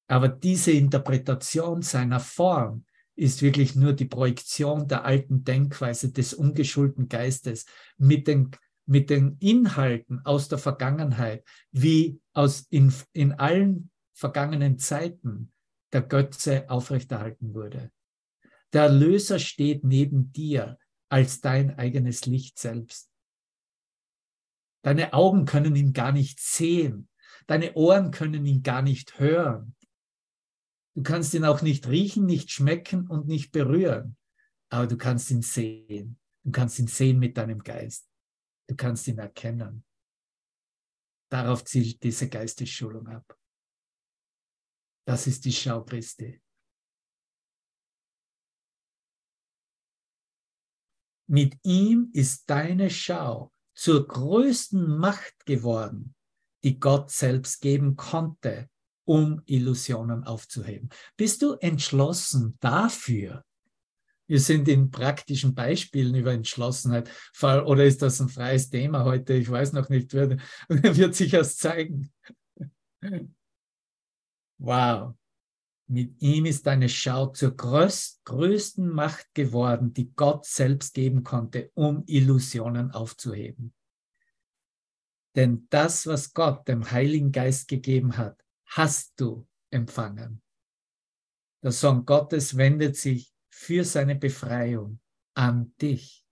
[0.08, 2.86] Aber diese Interpretation seiner Form
[3.16, 7.66] ist wirklich nur die Projektion der alten Denkweise des ungeschulten Geistes
[7.98, 8.52] mit den,
[8.86, 15.52] mit den Inhalten aus der Vergangenheit, wie aus in, in allen vergangenen Zeiten
[15.92, 17.92] der Götze aufrechterhalten wurde.
[18.74, 20.78] Der Erlöser steht neben dir
[21.10, 23.12] als dein eigenes Licht selbst.
[24.84, 27.08] Deine Augen können ihn gar nicht sehen.
[27.46, 29.76] Deine Ohren können ihn gar nicht hören.
[30.96, 34.16] Du kannst ihn auch nicht riechen, nicht schmecken und nicht berühren.
[34.70, 36.20] Aber du kannst ihn sehen.
[36.44, 38.08] Du kannst ihn sehen mit deinem Geist.
[38.68, 39.86] Du kannst ihn erkennen.
[41.32, 43.38] Darauf zielt diese Geistesschulung ab.
[45.06, 46.42] Das ist die Schau Christi.
[51.28, 56.16] Mit ihm ist deine Schau zur größten Macht geworden,
[56.64, 58.70] die Gott selbst geben konnte,
[59.06, 60.90] um Illusionen aufzuheben.
[61.18, 63.44] Bist du entschlossen dafür?
[64.28, 67.10] Wir sind in praktischen Beispielen über Entschlossenheit.
[67.42, 69.34] Oder ist das ein freies Thema heute?
[69.34, 70.14] Ich weiß noch nicht.
[70.14, 72.12] Wird, wird sich erst zeigen.
[74.58, 75.14] Wow.
[75.88, 81.70] Mit ihm ist deine Schau zur größ größten Macht geworden, die Gott selbst geben konnte,
[81.74, 83.74] um Illusionen aufzuheben.
[85.36, 88.43] Denn das, was Gott dem Heiligen Geist gegeben hat,
[88.76, 90.42] hast du empfangen.
[91.64, 95.00] Der Sohn Gottes wendet sich für seine Befreiung
[95.36, 96.26] an dich.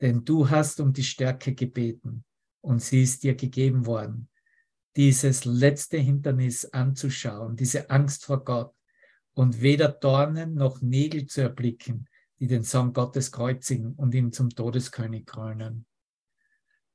[0.00, 2.24] Denn du hast um die Stärke gebeten
[2.60, 4.28] und sie ist dir gegeben worden,
[4.96, 8.74] dieses letzte Hindernis anzuschauen, diese Angst vor Gott
[9.34, 14.50] und weder Dornen noch Nägel zu erblicken, die den Sohn Gottes kreuzigen und ihn zum
[14.50, 15.86] Todeskönig krönen.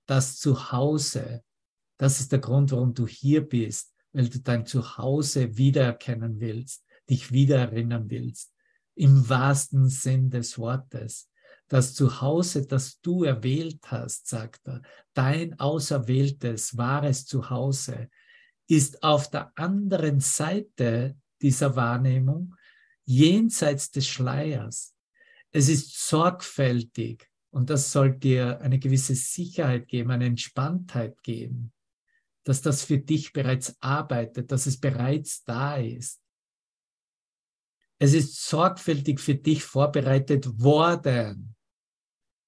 [0.06, 1.44] Das Zuhause
[1.98, 7.32] das ist der Grund, warum du hier bist, weil du dein Zuhause wiedererkennen willst, dich
[7.32, 8.54] wiedererinnern willst.
[8.96, 11.30] Im wahrsten Sinn des Wortes.
[11.68, 14.82] Das Zuhause, das du erwählt hast, sagt er,
[15.14, 18.10] dein auserwähltes, wahres Zuhause,
[18.68, 22.56] ist auf der anderen Seite dieser Wahrnehmung,
[23.06, 24.96] jenseits des Schleiers.
[25.52, 31.74] Es ist sorgfältig und das soll dir eine gewisse Sicherheit geben, eine Entspanntheit geben
[32.46, 36.22] dass das für dich bereits arbeitet, dass es bereits da ist.
[38.00, 41.56] Es ist sorgfältig für dich vorbereitet worden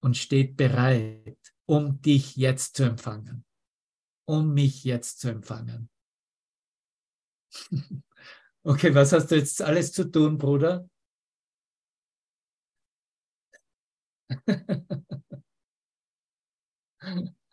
[0.02, 3.44] und steht bereit, um dich jetzt zu empfangen,
[4.28, 5.90] um mich jetzt zu empfangen.
[8.64, 10.90] Okay, was hast du jetzt alles zu tun, Bruder?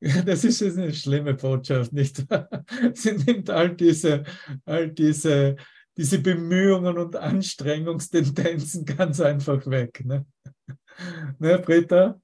[0.26, 2.24] Das ist eine schlimme Botschaft, nicht?
[2.94, 4.24] Sie nimmt all diese,
[4.64, 5.56] all diese,
[5.96, 10.04] diese Bemühungen und Anstrengungstendenzen ganz einfach weg.
[10.04, 10.26] Ne?
[11.38, 12.20] ne, Britta?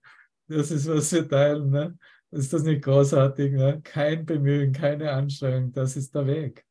[0.47, 1.71] Das ist, was wir teilen.
[1.71, 1.99] Ne?
[2.31, 3.53] Ist das nicht großartig?
[3.53, 3.81] Ne?
[3.83, 6.65] Kein Bemühen, keine Anstrengung, das ist der Weg.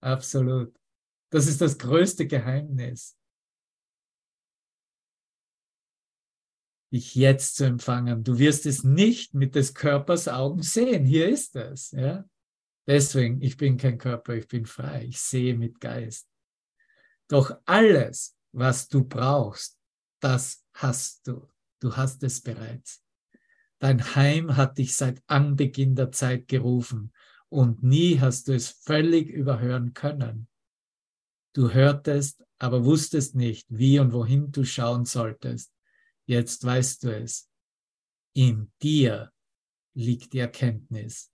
[0.00, 0.74] Absolut.
[1.30, 3.16] Das ist das größte Geheimnis.
[6.92, 8.22] Dich jetzt zu empfangen.
[8.22, 11.04] Du wirst es nicht mit des Körpers Augen sehen.
[11.04, 11.90] Hier ist es.
[11.92, 12.24] Ja?
[12.86, 15.06] Deswegen, ich bin kein Körper, ich bin frei.
[15.08, 16.28] Ich sehe mit Geist.
[17.28, 19.78] Doch alles, was du brauchst,
[20.20, 21.48] das hast du.
[21.80, 23.02] Du hast es bereits.
[23.78, 27.12] Dein Heim hat dich seit Anbeginn der Zeit gerufen
[27.48, 30.46] und nie hast du es völlig überhören können.
[31.54, 35.72] Du hörtest, aber wusstest nicht, wie und wohin du schauen solltest.
[36.26, 37.50] Jetzt weißt du es.
[38.34, 39.32] In dir
[39.94, 41.32] liegt die Erkenntnis,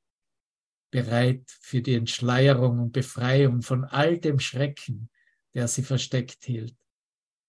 [0.90, 5.10] bereit für die Entschleierung und Befreiung von all dem Schrecken,
[5.54, 6.76] der sie versteckt hielt.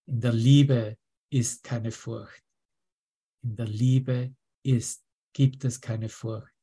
[0.05, 0.97] In der Liebe
[1.31, 2.43] ist keine Furcht.
[3.41, 6.53] In der Liebe ist, gibt es keine Furcht.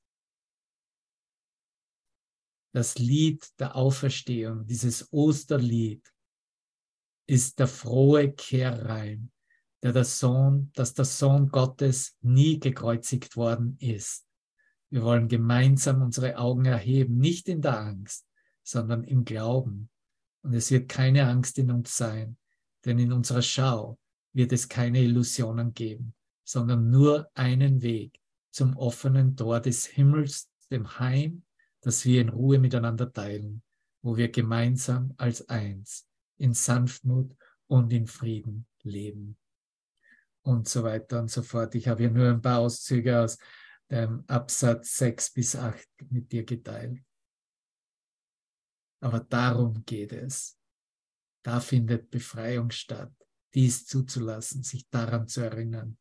[2.77, 6.13] das Lied der Auferstehung, dieses Osterlied,
[7.27, 9.33] ist der frohe Kehrreim,
[9.87, 14.27] der der Sohn, dass der Sohn Gottes nie gekreuzigt worden ist.
[14.91, 18.27] Wir wollen gemeinsam unsere Augen erheben, nicht in der Angst,
[18.65, 19.89] sondern im Glauben.
[20.43, 22.37] Und es wird keine Angst in uns sein,
[22.85, 23.97] denn in unserer Schau
[24.33, 28.19] wird es keine Illusionen geben, sondern nur einen Weg
[28.51, 31.45] zum offenen Tor des Himmels, dem Heim,
[31.81, 33.63] das wir in Ruhe miteinander teilen,
[34.03, 36.09] wo wir gemeinsam als eins
[36.39, 37.37] in Sanftmut
[37.69, 39.37] und in Frieden leben.
[40.47, 41.75] Und so weiter und so fort.
[41.75, 43.37] Ich habe hier nur ein paar Auszüge aus
[43.91, 47.03] dem Absatz 6 bis 8 mit dir geteilt.
[49.01, 50.57] Aber darum geht es.
[51.43, 53.13] Da findet Befreiung statt,
[53.55, 55.99] dies zuzulassen, sich daran zu erinnern.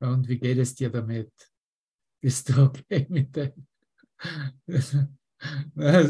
[0.00, 1.32] Und wie geht es dir damit?
[2.20, 3.66] Bist du okay mit dem?
[4.66, 4.92] Es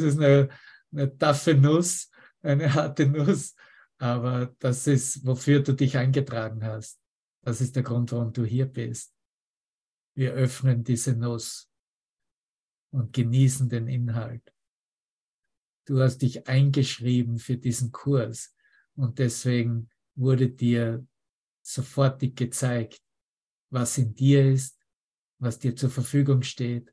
[0.02, 0.48] ist eine,
[0.92, 2.10] eine taffe Nuss,
[2.42, 3.54] eine harte Nuss,
[3.98, 7.00] aber das ist, wofür du dich eingetragen hast.
[7.42, 9.14] Das ist der Grund, warum du hier bist.
[10.14, 11.70] Wir öffnen diese Nuss
[12.92, 14.42] und genießen den Inhalt.
[15.86, 18.54] Du hast dich eingeschrieben für diesen Kurs
[18.96, 21.06] und deswegen wurde dir
[21.62, 23.00] sofortig gezeigt,
[23.70, 24.78] was in dir ist,
[25.38, 26.92] was dir zur Verfügung steht,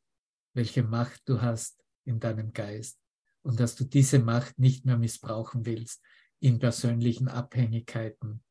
[0.54, 3.00] welche Macht du hast in deinem Geist.
[3.42, 6.02] Und dass du diese Macht nicht mehr missbrauchen willst
[6.40, 8.44] in persönlichen Abhängigkeiten,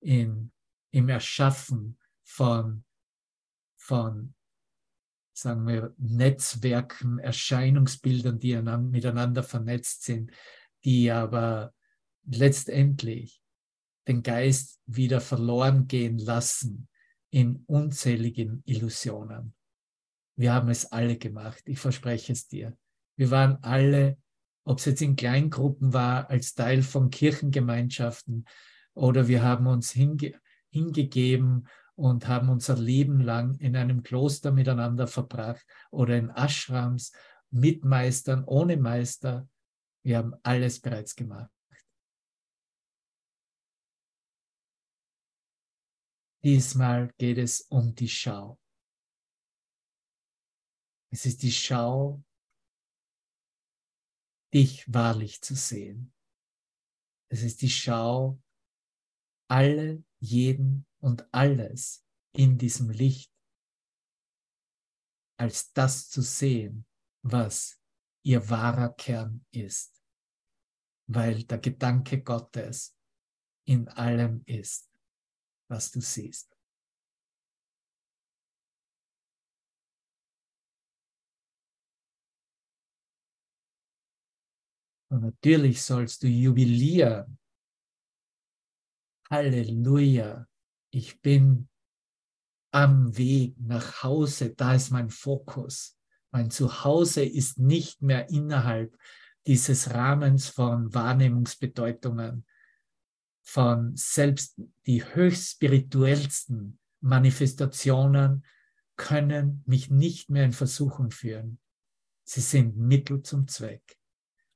[0.00, 0.52] in,
[0.90, 2.84] im Erschaffen von,
[3.76, 4.34] von,
[5.32, 10.32] sagen wir, Netzwerken, Erscheinungsbildern, die miteinander vernetzt sind,
[10.84, 11.72] die aber
[12.24, 13.40] letztendlich
[14.08, 16.88] den Geist wieder verloren gehen lassen
[17.36, 19.52] in unzähligen Illusionen.
[20.36, 22.74] Wir haben es alle gemacht, ich verspreche es dir.
[23.14, 24.16] Wir waren alle,
[24.64, 28.46] ob es jetzt in Kleingruppen war, als Teil von Kirchengemeinschaften
[28.94, 30.32] oder wir haben uns hinge
[30.70, 37.12] hingegeben und haben unser Leben lang in einem Kloster miteinander verbracht oder in Ashrams
[37.50, 39.46] mit Meistern, ohne Meister.
[40.02, 41.50] Wir haben alles bereits gemacht.
[46.44, 48.58] Diesmal geht es um die Schau.
[51.10, 52.22] Es ist die Schau,
[54.52, 56.12] dich wahrlich zu sehen.
[57.28, 58.40] Es ist die Schau,
[59.48, 63.32] alle, jeden und alles in diesem Licht
[65.38, 66.86] als das zu sehen,
[67.22, 67.80] was
[68.24, 70.02] ihr wahrer Kern ist,
[71.06, 72.96] weil der Gedanke Gottes
[73.66, 74.95] in allem ist
[75.68, 76.56] was du siehst.
[85.08, 87.38] Und natürlich sollst du jubilieren.
[89.30, 90.46] Halleluja,
[90.90, 91.68] ich bin
[92.72, 95.98] am Weg nach Hause, da ist mein Fokus.
[96.32, 98.96] Mein Zuhause ist nicht mehr innerhalb
[99.46, 102.44] dieses Rahmens von Wahrnehmungsbedeutungen,
[103.46, 108.44] von selbst die höchst spirituellsten Manifestationen
[108.96, 111.60] können mich nicht mehr in Versuchung führen.
[112.24, 113.98] Sie sind Mittel zum Zweck.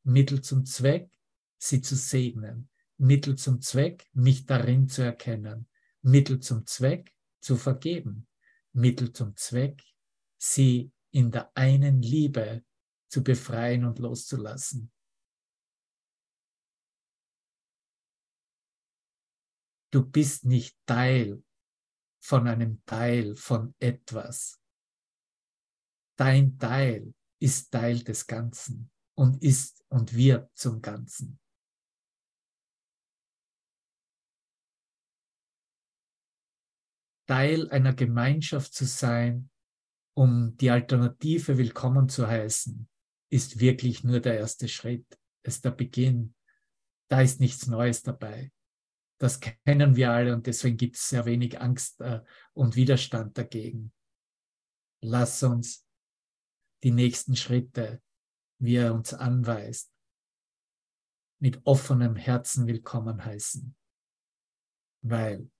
[0.03, 1.09] Mittel zum Zweck,
[1.57, 2.69] sie zu segnen.
[2.97, 5.69] Mittel zum Zweck, mich darin zu erkennen.
[6.03, 8.27] Mittel zum Zweck, zu vergeben.
[8.73, 9.85] Mittel zum Zweck,
[10.37, 12.65] sie in der einen Liebe
[13.07, 14.91] zu befreien und loszulassen.
[19.93, 21.43] Du bist nicht Teil
[22.23, 24.61] von einem Teil von etwas.
[26.17, 31.41] Dein Teil ist Teil des Ganzen und ist und wird zum Ganzen.
[37.27, 39.51] Teil einer Gemeinschaft zu sein,
[40.17, 42.89] um die Alternative willkommen zu heißen,
[43.33, 45.07] ist wirklich nur der erste Schritt,
[45.45, 46.35] ist der Beginn.
[47.09, 48.53] Da ist nichts Neues dabei.
[49.21, 52.23] Das kennen wir alle und deswegen gibt es sehr wenig Angst äh,
[52.55, 53.93] und Widerstand dagegen.
[55.03, 55.87] Lass uns
[56.83, 58.03] die nächsten Schritte,
[58.59, 59.93] wie er uns anweist,
[61.39, 63.77] mit offenem Herzen willkommen heißen.
[65.03, 65.51] Weil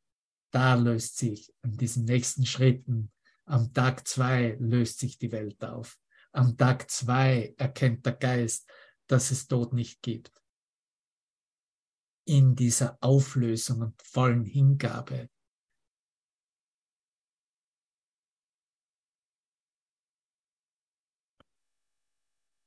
[0.53, 3.13] da löst sich an diesen nächsten Schritten,
[3.45, 5.99] am Tag zwei löst sich die Welt auf.
[6.33, 8.71] Am Tag zwei erkennt der Geist,
[9.07, 10.40] dass es Tod nicht gibt.
[12.31, 15.29] In dieser Auflösung und vollen Hingabe.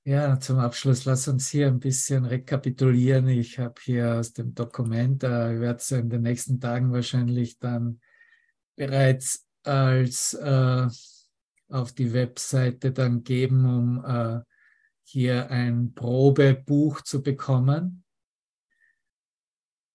[0.05, 3.29] Ja, zum Abschluss lass uns hier ein bisschen rekapitulieren.
[3.29, 7.57] Ich habe hier aus dem Dokument, äh, ich werde es in den nächsten Tagen wahrscheinlich
[7.57, 8.01] dann
[8.75, 10.87] bereits als äh,
[11.69, 14.41] auf die Webseite dann geben, um äh,
[15.03, 18.02] hier ein Probebuch zu bekommen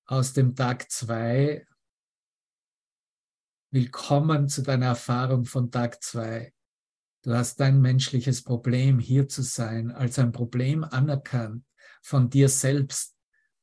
[0.08, 1.66] aus dem Tag 2.
[3.70, 6.50] Willkommen zu deiner Erfahrung von Tag 2.
[7.22, 11.62] Du hast dein menschliches Problem, hier zu sein, als ein Problem anerkannt
[12.00, 13.16] von dir selbst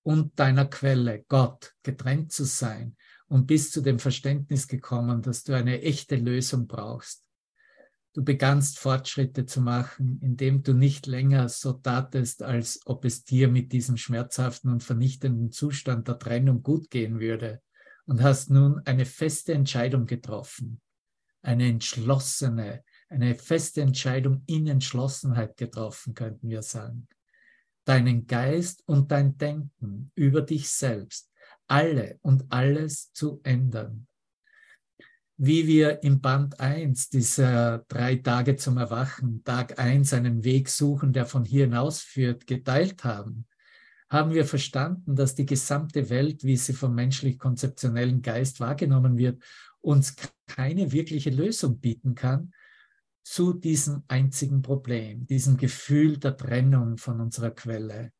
[0.03, 5.53] und deiner Quelle, Gott, getrennt zu sein und bist zu dem Verständnis gekommen, dass du
[5.53, 7.24] eine echte Lösung brauchst.
[8.15, 13.49] Du begannst Fortschritte zu machen, indem du nicht länger so tatest, als ob es dir
[13.49, 17.61] mit diesem schmerzhaften und vernichtenden Zustand der Trennung gut gehen würde
[18.05, 20.79] und hast nun eine feste Entscheidung getroffen,
[21.41, 27.09] eine entschlossene, eine feste Entscheidung in Entschlossenheit getroffen, könnten wir sagen.
[27.83, 31.29] Deinen Geist und dein Denken über dich selbst,
[31.67, 34.07] alle und alles zu ändern.
[35.37, 41.11] Wie wir im Band 1 dieser drei Tage zum Erwachen, Tag 1 einen Weg suchen,
[41.11, 43.45] der von hier hinaus führt, geteilt haben,
[44.09, 49.43] haben wir verstanden, dass die gesamte Welt, wie sie vom menschlich-konzeptionellen Geist wahrgenommen wird,
[49.81, 50.15] uns
[50.47, 52.53] keine wirkliche Lösung bieten kann,
[53.21, 58.13] zu diesem einzigen Problem, diesem Gefühl der Trennung von unserer Quelle.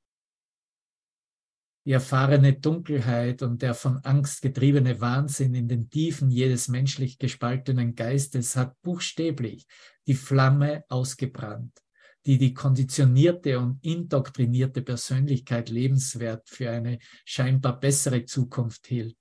[1.85, 7.93] Die erfahrene Dunkelheit und der von Angst getriebene Wahnsinn in den Tiefen jedes menschlich gespaltenen
[7.93, 9.67] Geistes hat buchstäblich
[10.07, 11.79] die Flamme ausgebrannt,
[12.25, 19.17] die die konditionierte und indoktrinierte Persönlichkeit lebenswert für eine scheinbar bessere Zukunft hielt.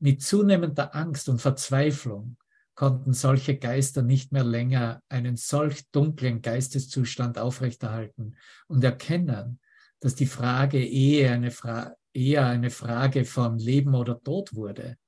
[0.00, 2.36] Mit zunehmender Angst und Verzweiflung
[2.74, 8.36] konnten solche Geister nicht mehr länger einen solch dunklen Geisteszustand aufrechterhalten
[8.66, 9.60] und erkennen,
[10.04, 14.98] dass die Frage eher eine, Fra eher eine Frage von Leben oder Tod wurde.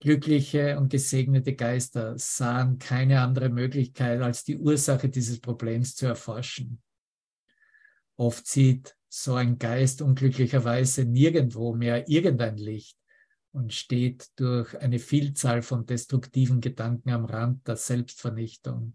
[0.00, 6.82] Glückliche und gesegnete Geister sahen keine andere Möglichkeit, als die Ursache dieses Problems zu erforschen.
[8.16, 12.98] Oft sieht so ein Geist unglücklicherweise nirgendwo mehr irgendein Licht,
[13.52, 18.94] und steht durch eine Vielzahl von destruktiven Gedanken am Rand der Selbstvernichtung,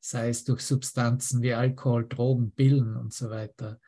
[0.00, 3.78] sei es durch Substanzen wie Alkohol, Drogen, Pillen und so weiter,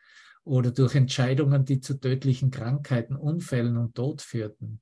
[0.45, 4.81] oder durch Entscheidungen, die zu tödlichen Krankheiten, Unfällen und Tod führten.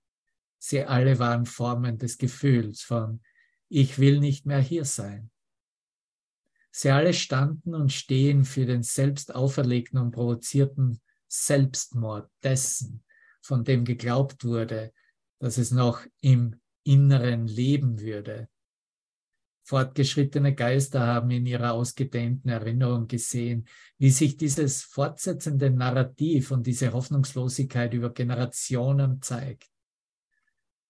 [0.58, 3.22] Sie alle waren Formen des Gefühls von
[3.68, 5.30] Ich will nicht mehr hier sein.
[6.72, 13.04] Sie alle standen und stehen für den selbst auferlegten und provozierten Selbstmord dessen,
[13.42, 14.92] von dem geglaubt wurde,
[15.38, 18.48] dass es noch im Inneren leben würde.
[19.70, 23.68] Fortgeschrittene Geister haben in ihrer ausgedehnten Erinnerung gesehen,
[23.98, 29.70] wie sich dieses fortsetzende Narrativ und diese Hoffnungslosigkeit über Generationen zeigt.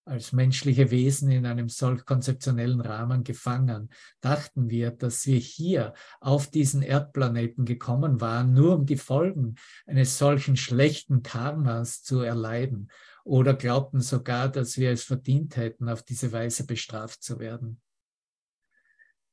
[0.07, 3.91] Als menschliche Wesen in einem solch konzeptionellen Rahmen gefangen,
[4.23, 9.57] dachten wir, dass wir hier auf diesen Erdplaneten gekommen waren, nur um die Folgen
[9.87, 12.91] eines solchen schlechten Karmas zu erleiden
[13.25, 17.83] oder glaubten sogar, dass wir es verdient hätten, auf diese Weise bestraft zu werden.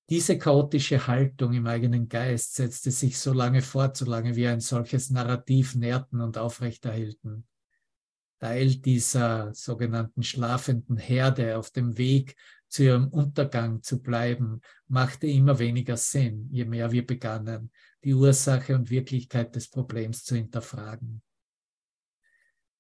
[0.10, 5.10] Diese chaotische Haltung im eigenen Geist setzte sich so lange fort, solange wir ein solches
[5.10, 7.46] Narrativ nährten und aufrechterhielten.
[8.40, 12.36] Teil dieser sogenannten schlafenden Herde auf dem Weg
[12.70, 17.72] zu ihrem Untergang zu bleiben, machte immer weniger Sinn, je mehr wir begannen,
[18.04, 21.22] die Ursache und Wirklichkeit des Problems zu hinterfragen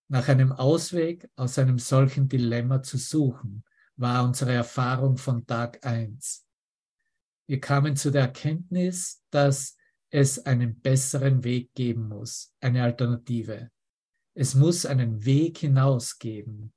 [0.07, 3.63] nach einem Ausweg aus einem solchen Dilemma zu suchen,
[3.97, 6.46] war unsere Erfahrung von Tag 1.
[7.47, 9.77] Wir kamen zu der Erkenntnis, dass
[10.09, 13.71] es einen besseren Weg geben muss, eine Alternative.
[14.33, 16.73] Es muss einen Weg hinaus geben.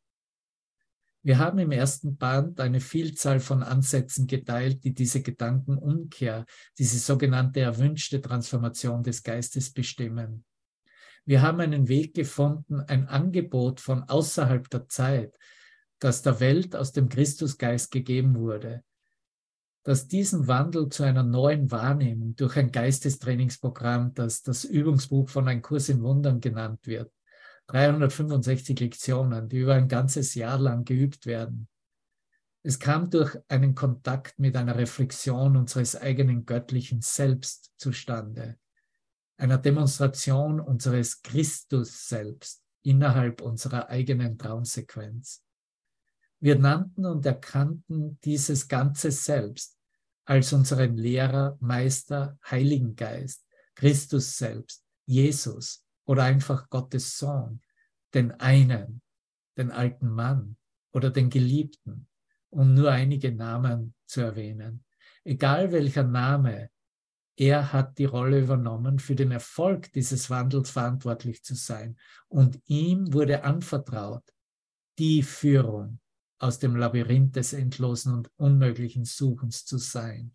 [1.22, 6.46] Wir haben im ersten Band eine Vielzahl von Ansätzen geteilt, die diese Gedankenumkehr,
[6.78, 10.44] diese sogenannte erwünschte Transformation des Geistes bestimmen.
[11.26, 15.36] Wir haben einen Weg gefunden, ein Angebot von außerhalb der Zeit,
[15.98, 18.82] das der Welt aus dem Christusgeist gegeben wurde,
[19.82, 25.62] dass diesen Wandel zu einer neuen Wahrnehmung durch ein Geistestrainingsprogramm, das das Übungsbuch von Ein
[25.62, 27.12] Kurs in Wundern genannt wird,
[27.68, 31.68] 365 Lektionen, die über ein ganzes Jahr lang geübt werden.
[32.62, 38.58] Es kam durch einen Kontakt mit einer Reflexion unseres eigenen göttlichen Selbst zustande
[39.40, 45.42] einer Demonstration unseres Christus selbst innerhalb unserer eigenen Traumsequenz.
[46.40, 49.78] Wir nannten und erkannten dieses ganze Selbst
[50.24, 57.60] als unseren Lehrer, Meister, Heiligen Geist, Christus selbst, Jesus oder einfach Gottes Sohn,
[58.14, 59.02] den einen,
[59.58, 60.56] den alten Mann
[60.92, 62.08] oder den Geliebten,
[62.48, 64.84] um nur einige Namen zu erwähnen.
[65.24, 66.70] Egal welcher Name,
[67.36, 71.98] er hat die Rolle übernommen, für den Erfolg dieses Wandels verantwortlich zu sein.
[72.28, 74.24] Und ihm wurde anvertraut,
[74.98, 76.00] die Führung
[76.40, 80.34] aus dem Labyrinth des endlosen und unmöglichen Suchens zu sein.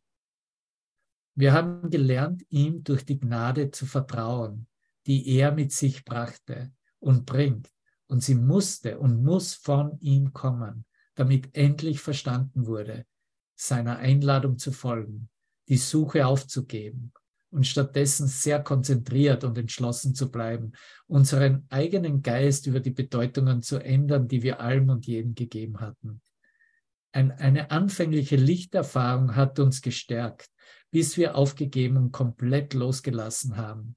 [1.33, 4.67] Wir haben gelernt, ihm durch die Gnade zu vertrauen,
[5.05, 7.71] die er mit sich brachte und bringt.
[8.07, 10.85] Und sie musste und muss von ihm kommen,
[11.15, 13.05] damit endlich verstanden wurde,
[13.55, 15.29] seiner Einladung zu folgen,
[15.67, 17.11] die Suche aufzugeben
[17.55, 20.73] und stattdessen sehr konzentriert und entschlossen zu bleiben,
[21.07, 26.21] unseren eigenen Geist über die Bedeutungen zu ändern, die wir allem und jedem gegeben hatten.
[27.13, 30.49] Ein, eine anfängliche Lichterfahrung hat uns gestärkt,
[30.91, 33.95] bis wir aufgegeben und komplett losgelassen haben.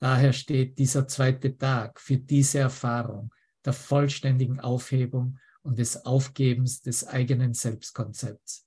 [0.00, 3.32] Daher steht dieser zweite Tag für diese Erfahrung
[3.64, 8.66] der vollständigen Aufhebung und des Aufgebens des eigenen Selbstkonzepts.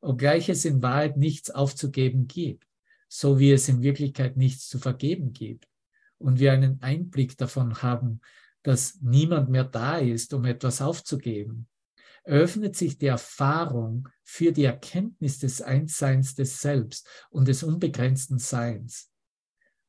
[0.00, 2.67] Obgleich es in Wahrheit nichts aufzugeben gibt,
[3.08, 5.66] so wie es in Wirklichkeit nichts zu vergeben gibt,
[6.18, 8.20] und wir einen Einblick davon haben,
[8.62, 11.68] dass niemand mehr da ist, um etwas aufzugeben,
[12.24, 19.10] eröffnet sich die Erfahrung für die Erkenntnis des Einsseins des Selbst und des unbegrenzten Seins.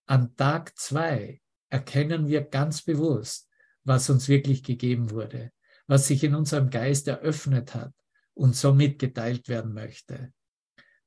[0.05, 3.49] An Tag zwei erkennen wir ganz bewusst,
[3.83, 5.51] was uns wirklich gegeben wurde,
[5.87, 7.93] was sich in unserem Geist eröffnet hat
[8.33, 10.31] und somit geteilt werden möchte.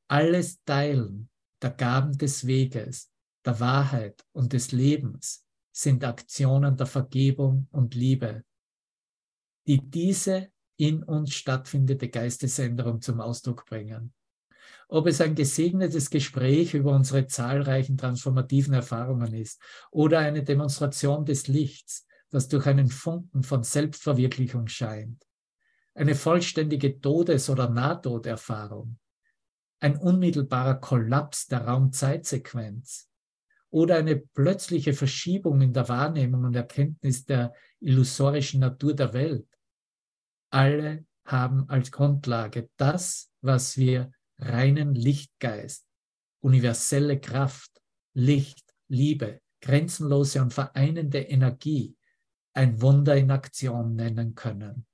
[0.08, 1.30] Alles Teilen
[1.62, 3.10] der Gaben des Weges,
[3.44, 8.44] der Wahrheit und des Lebens sind Aktionen der Vergebung und Liebe,
[9.66, 14.12] die diese in uns stattfindende Geistesänderung zum Ausdruck bringen.
[14.88, 19.60] Ob es ein gesegnetes Gespräch über unsere zahlreichen transformativen Erfahrungen ist
[19.90, 25.22] oder eine Demonstration des Lichts, das durch einen Funken von Selbstverwirklichung scheint.
[25.94, 28.98] Eine vollständige Todes- oder Nahtoderfahrung.
[29.82, 33.08] Ein unmittelbarer Kollaps der Raumzeitsequenz
[33.70, 39.48] oder eine plötzliche Verschiebung in der Wahrnehmung und Erkenntnis der illusorischen Natur der Welt.
[40.50, 45.84] Alle haben als Grundlage das, was wir reinen Lichtgeist,
[46.44, 47.82] universelle Kraft,
[48.14, 51.96] Licht, Liebe, grenzenlose und vereinende Energie
[52.54, 54.86] ein Wunder in Aktion nennen können.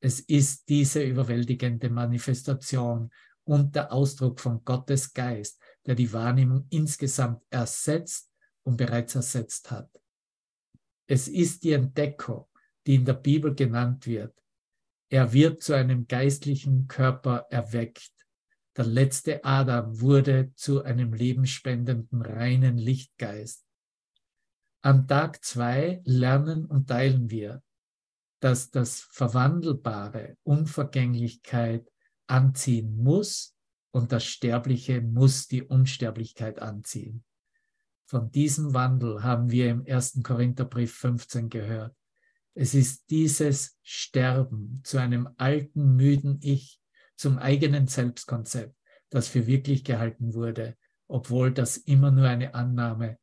[0.00, 3.10] Es ist diese überwältigende Manifestation
[3.44, 8.30] und der Ausdruck von Gottes Geist, der die Wahrnehmung insgesamt ersetzt
[8.64, 9.90] und bereits ersetzt hat.
[11.06, 12.46] Es ist die Entdeckung,
[12.86, 14.34] die in der Bibel genannt wird.
[15.10, 18.12] Er wird zu einem geistlichen Körper erweckt.
[18.76, 23.66] Der letzte Adam wurde zu einem lebenspendenden, reinen Lichtgeist.
[24.80, 27.62] An Tag zwei lernen und teilen wir,
[28.40, 31.91] dass das Verwandelbare Unvergänglichkeit
[32.26, 33.54] anziehen muss
[33.90, 37.24] und das Sterbliche muss die Unsterblichkeit anziehen.
[38.06, 40.20] Von diesem Wandel haben wir im 1.
[40.22, 41.96] Korintherbrief 15 gehört.
[42.54, 46.80] Es ist dieses Sterben zu einem alten, müden Ich,
[47.16, 48.76] zum eigenen Selbstkonzept,
[49.08, 50.76] das für wirklich gehalten wurde,
[51.08, 53.18] obwohl das immer nur eine Annahme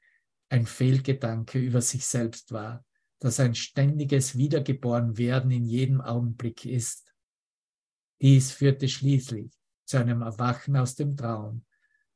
[0.50, 2.84] ein Fehlgedanke über sich selbst war,
[3.20, 7.09] dass ein ständiges Wiedergeborenwerden in jedem Augenblick ist.
[8.22, 9.52] Dies führte schließlich
[9.86, 11.66] zu einem Erwachen aus dem Traum,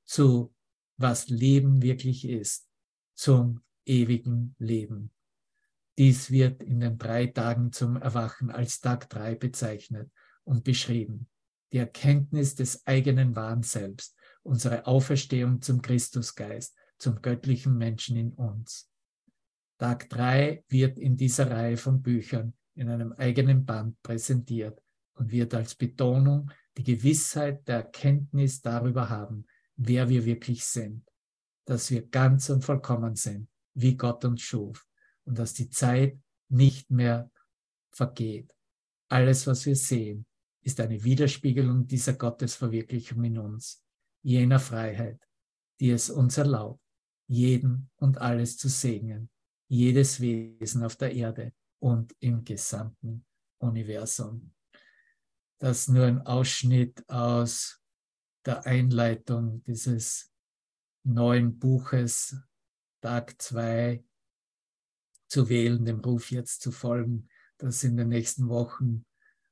[0.05, 0.53] zu
[0.97, 2.69] was Leben wirklich ist,
[3.15, 5.11] zum ewigen Leben.
[5.97, 10.11] Dies wird in den drei Tagen zum Erwachen als Tag drei bezeichnet
[10.43, 11.29] und beschrieben.
[11.71, 18.89] Die Erkenntnis des eigenen wahren Selbst, unsere Auferstehung zum Christusgeist, zum göttlichen Menschen in uns.
[19.77, 24.82] Tag 3 wird in dieser Reihe von Büchern in einem eigenen Band präsentiert
[25.15, 29.45] und wird als Betonung die Gewissheit der Erkenntnis darüber haben,
[29.75, 31.05] wer wir wirklich sind,
[31.65, 34.85] dass wir ganz und vollkommen sind, wie Gott uns schuf
[35.25, 36.17] und dass die Zeit
[36.49, 37.31] nicht mehr
[37.91, 38.53] vergeht.
[39.09, 40.25] Alles, was wir sehen,
[40.61, 43.83] ist eine Widerspiegelung dieser Gottesverwirklichung in uns,
[44.21, 45.21] jener Freiheit,
[45.79, 46.81] die es uns erlaubt,
[47.27, 49.29] jeden und alles zu segnen,
[49.67, 53.25] jedes Wesen auf der Erde und im gesamten
[53.59, 54.53] Universum.
[55.59, 57.81] Das nur ein Ausschnitt aus
[58.45, 60.31] der Einleitung dieses
[61.03, 62.37] neuen Buches,
[63.01, 64.03] Tag 2,
[65.27, 67.27] zu wählen, dem Ruf jetzt zu folgen,
[67.57, 69.05] das in den nächsten Wochen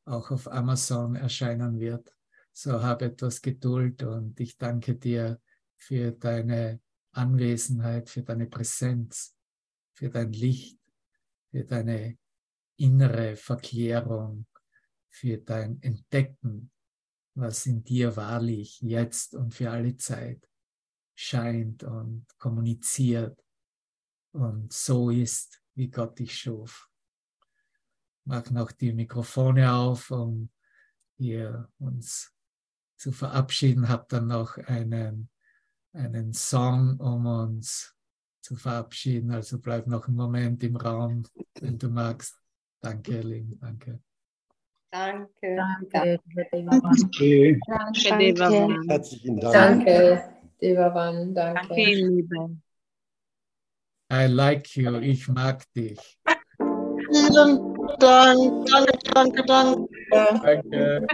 [0.06, 2.16] auch auf Amazon erscheinen wird.
[2.52, 5.42] So habe etwas Geduld und ich danke dir
[5.78, 6.82] für deine
[7.14, 9.36] Anwesenheit, für deine Präsenz,
[9.94, 10.80] für dein Licht,
[11.50, 12.18] für deine
[12.78, 14.46] innere Verklärung,
[15.12, 16.72] für dein Entdecken,
[17.36, 20.50] was in dir wahrlich jetzt und für alle Zeit
[21.16, 23.40] scheint und kommuniziert
[24.34, 26.90] und so ist, wie Gott dich schuf.
[28.26, 30.50] Mach noch die Mikrofone auf, um
[31.18, 32.34] hier uns
[32.98, 33.90] zu verabschieden.
[33.90, 35.30] Hab dann noch einen,
[35.94, 37.96] einen Song, um uns
[38.42, 39.32] zu verabschieden.
[39.32, 41.24] Also bleib noch einen Moment im Raum,
[41.60, 42.40] wenn du magst.
[42.80, 43.60] Danke, Elin.
[43.60, 44.02] Danke.
[44.92, 45.56] Danke.
[45.56, 46.20] Danke,
[46.70, 47.60] Okay.
[47.66, 48.90] Danke, Devavan.
[48.90, 49.86] Herzlichen Dank.
[49.86, 50.24] Danke,
[50.62, 51.34] Devavan.
[51.34, 51.84] Danke, Danke.
[51.96, 52.62] Lieben.
[54.12, 55.00] I like you.
[55.00, 56.20] Ich mag dich.
[56.58, 57.34] Vielen
[58.00, 58.68] Dank.
[58.68, 59.88] Danke, danke, danke.
[60.12, 61.08] Danke.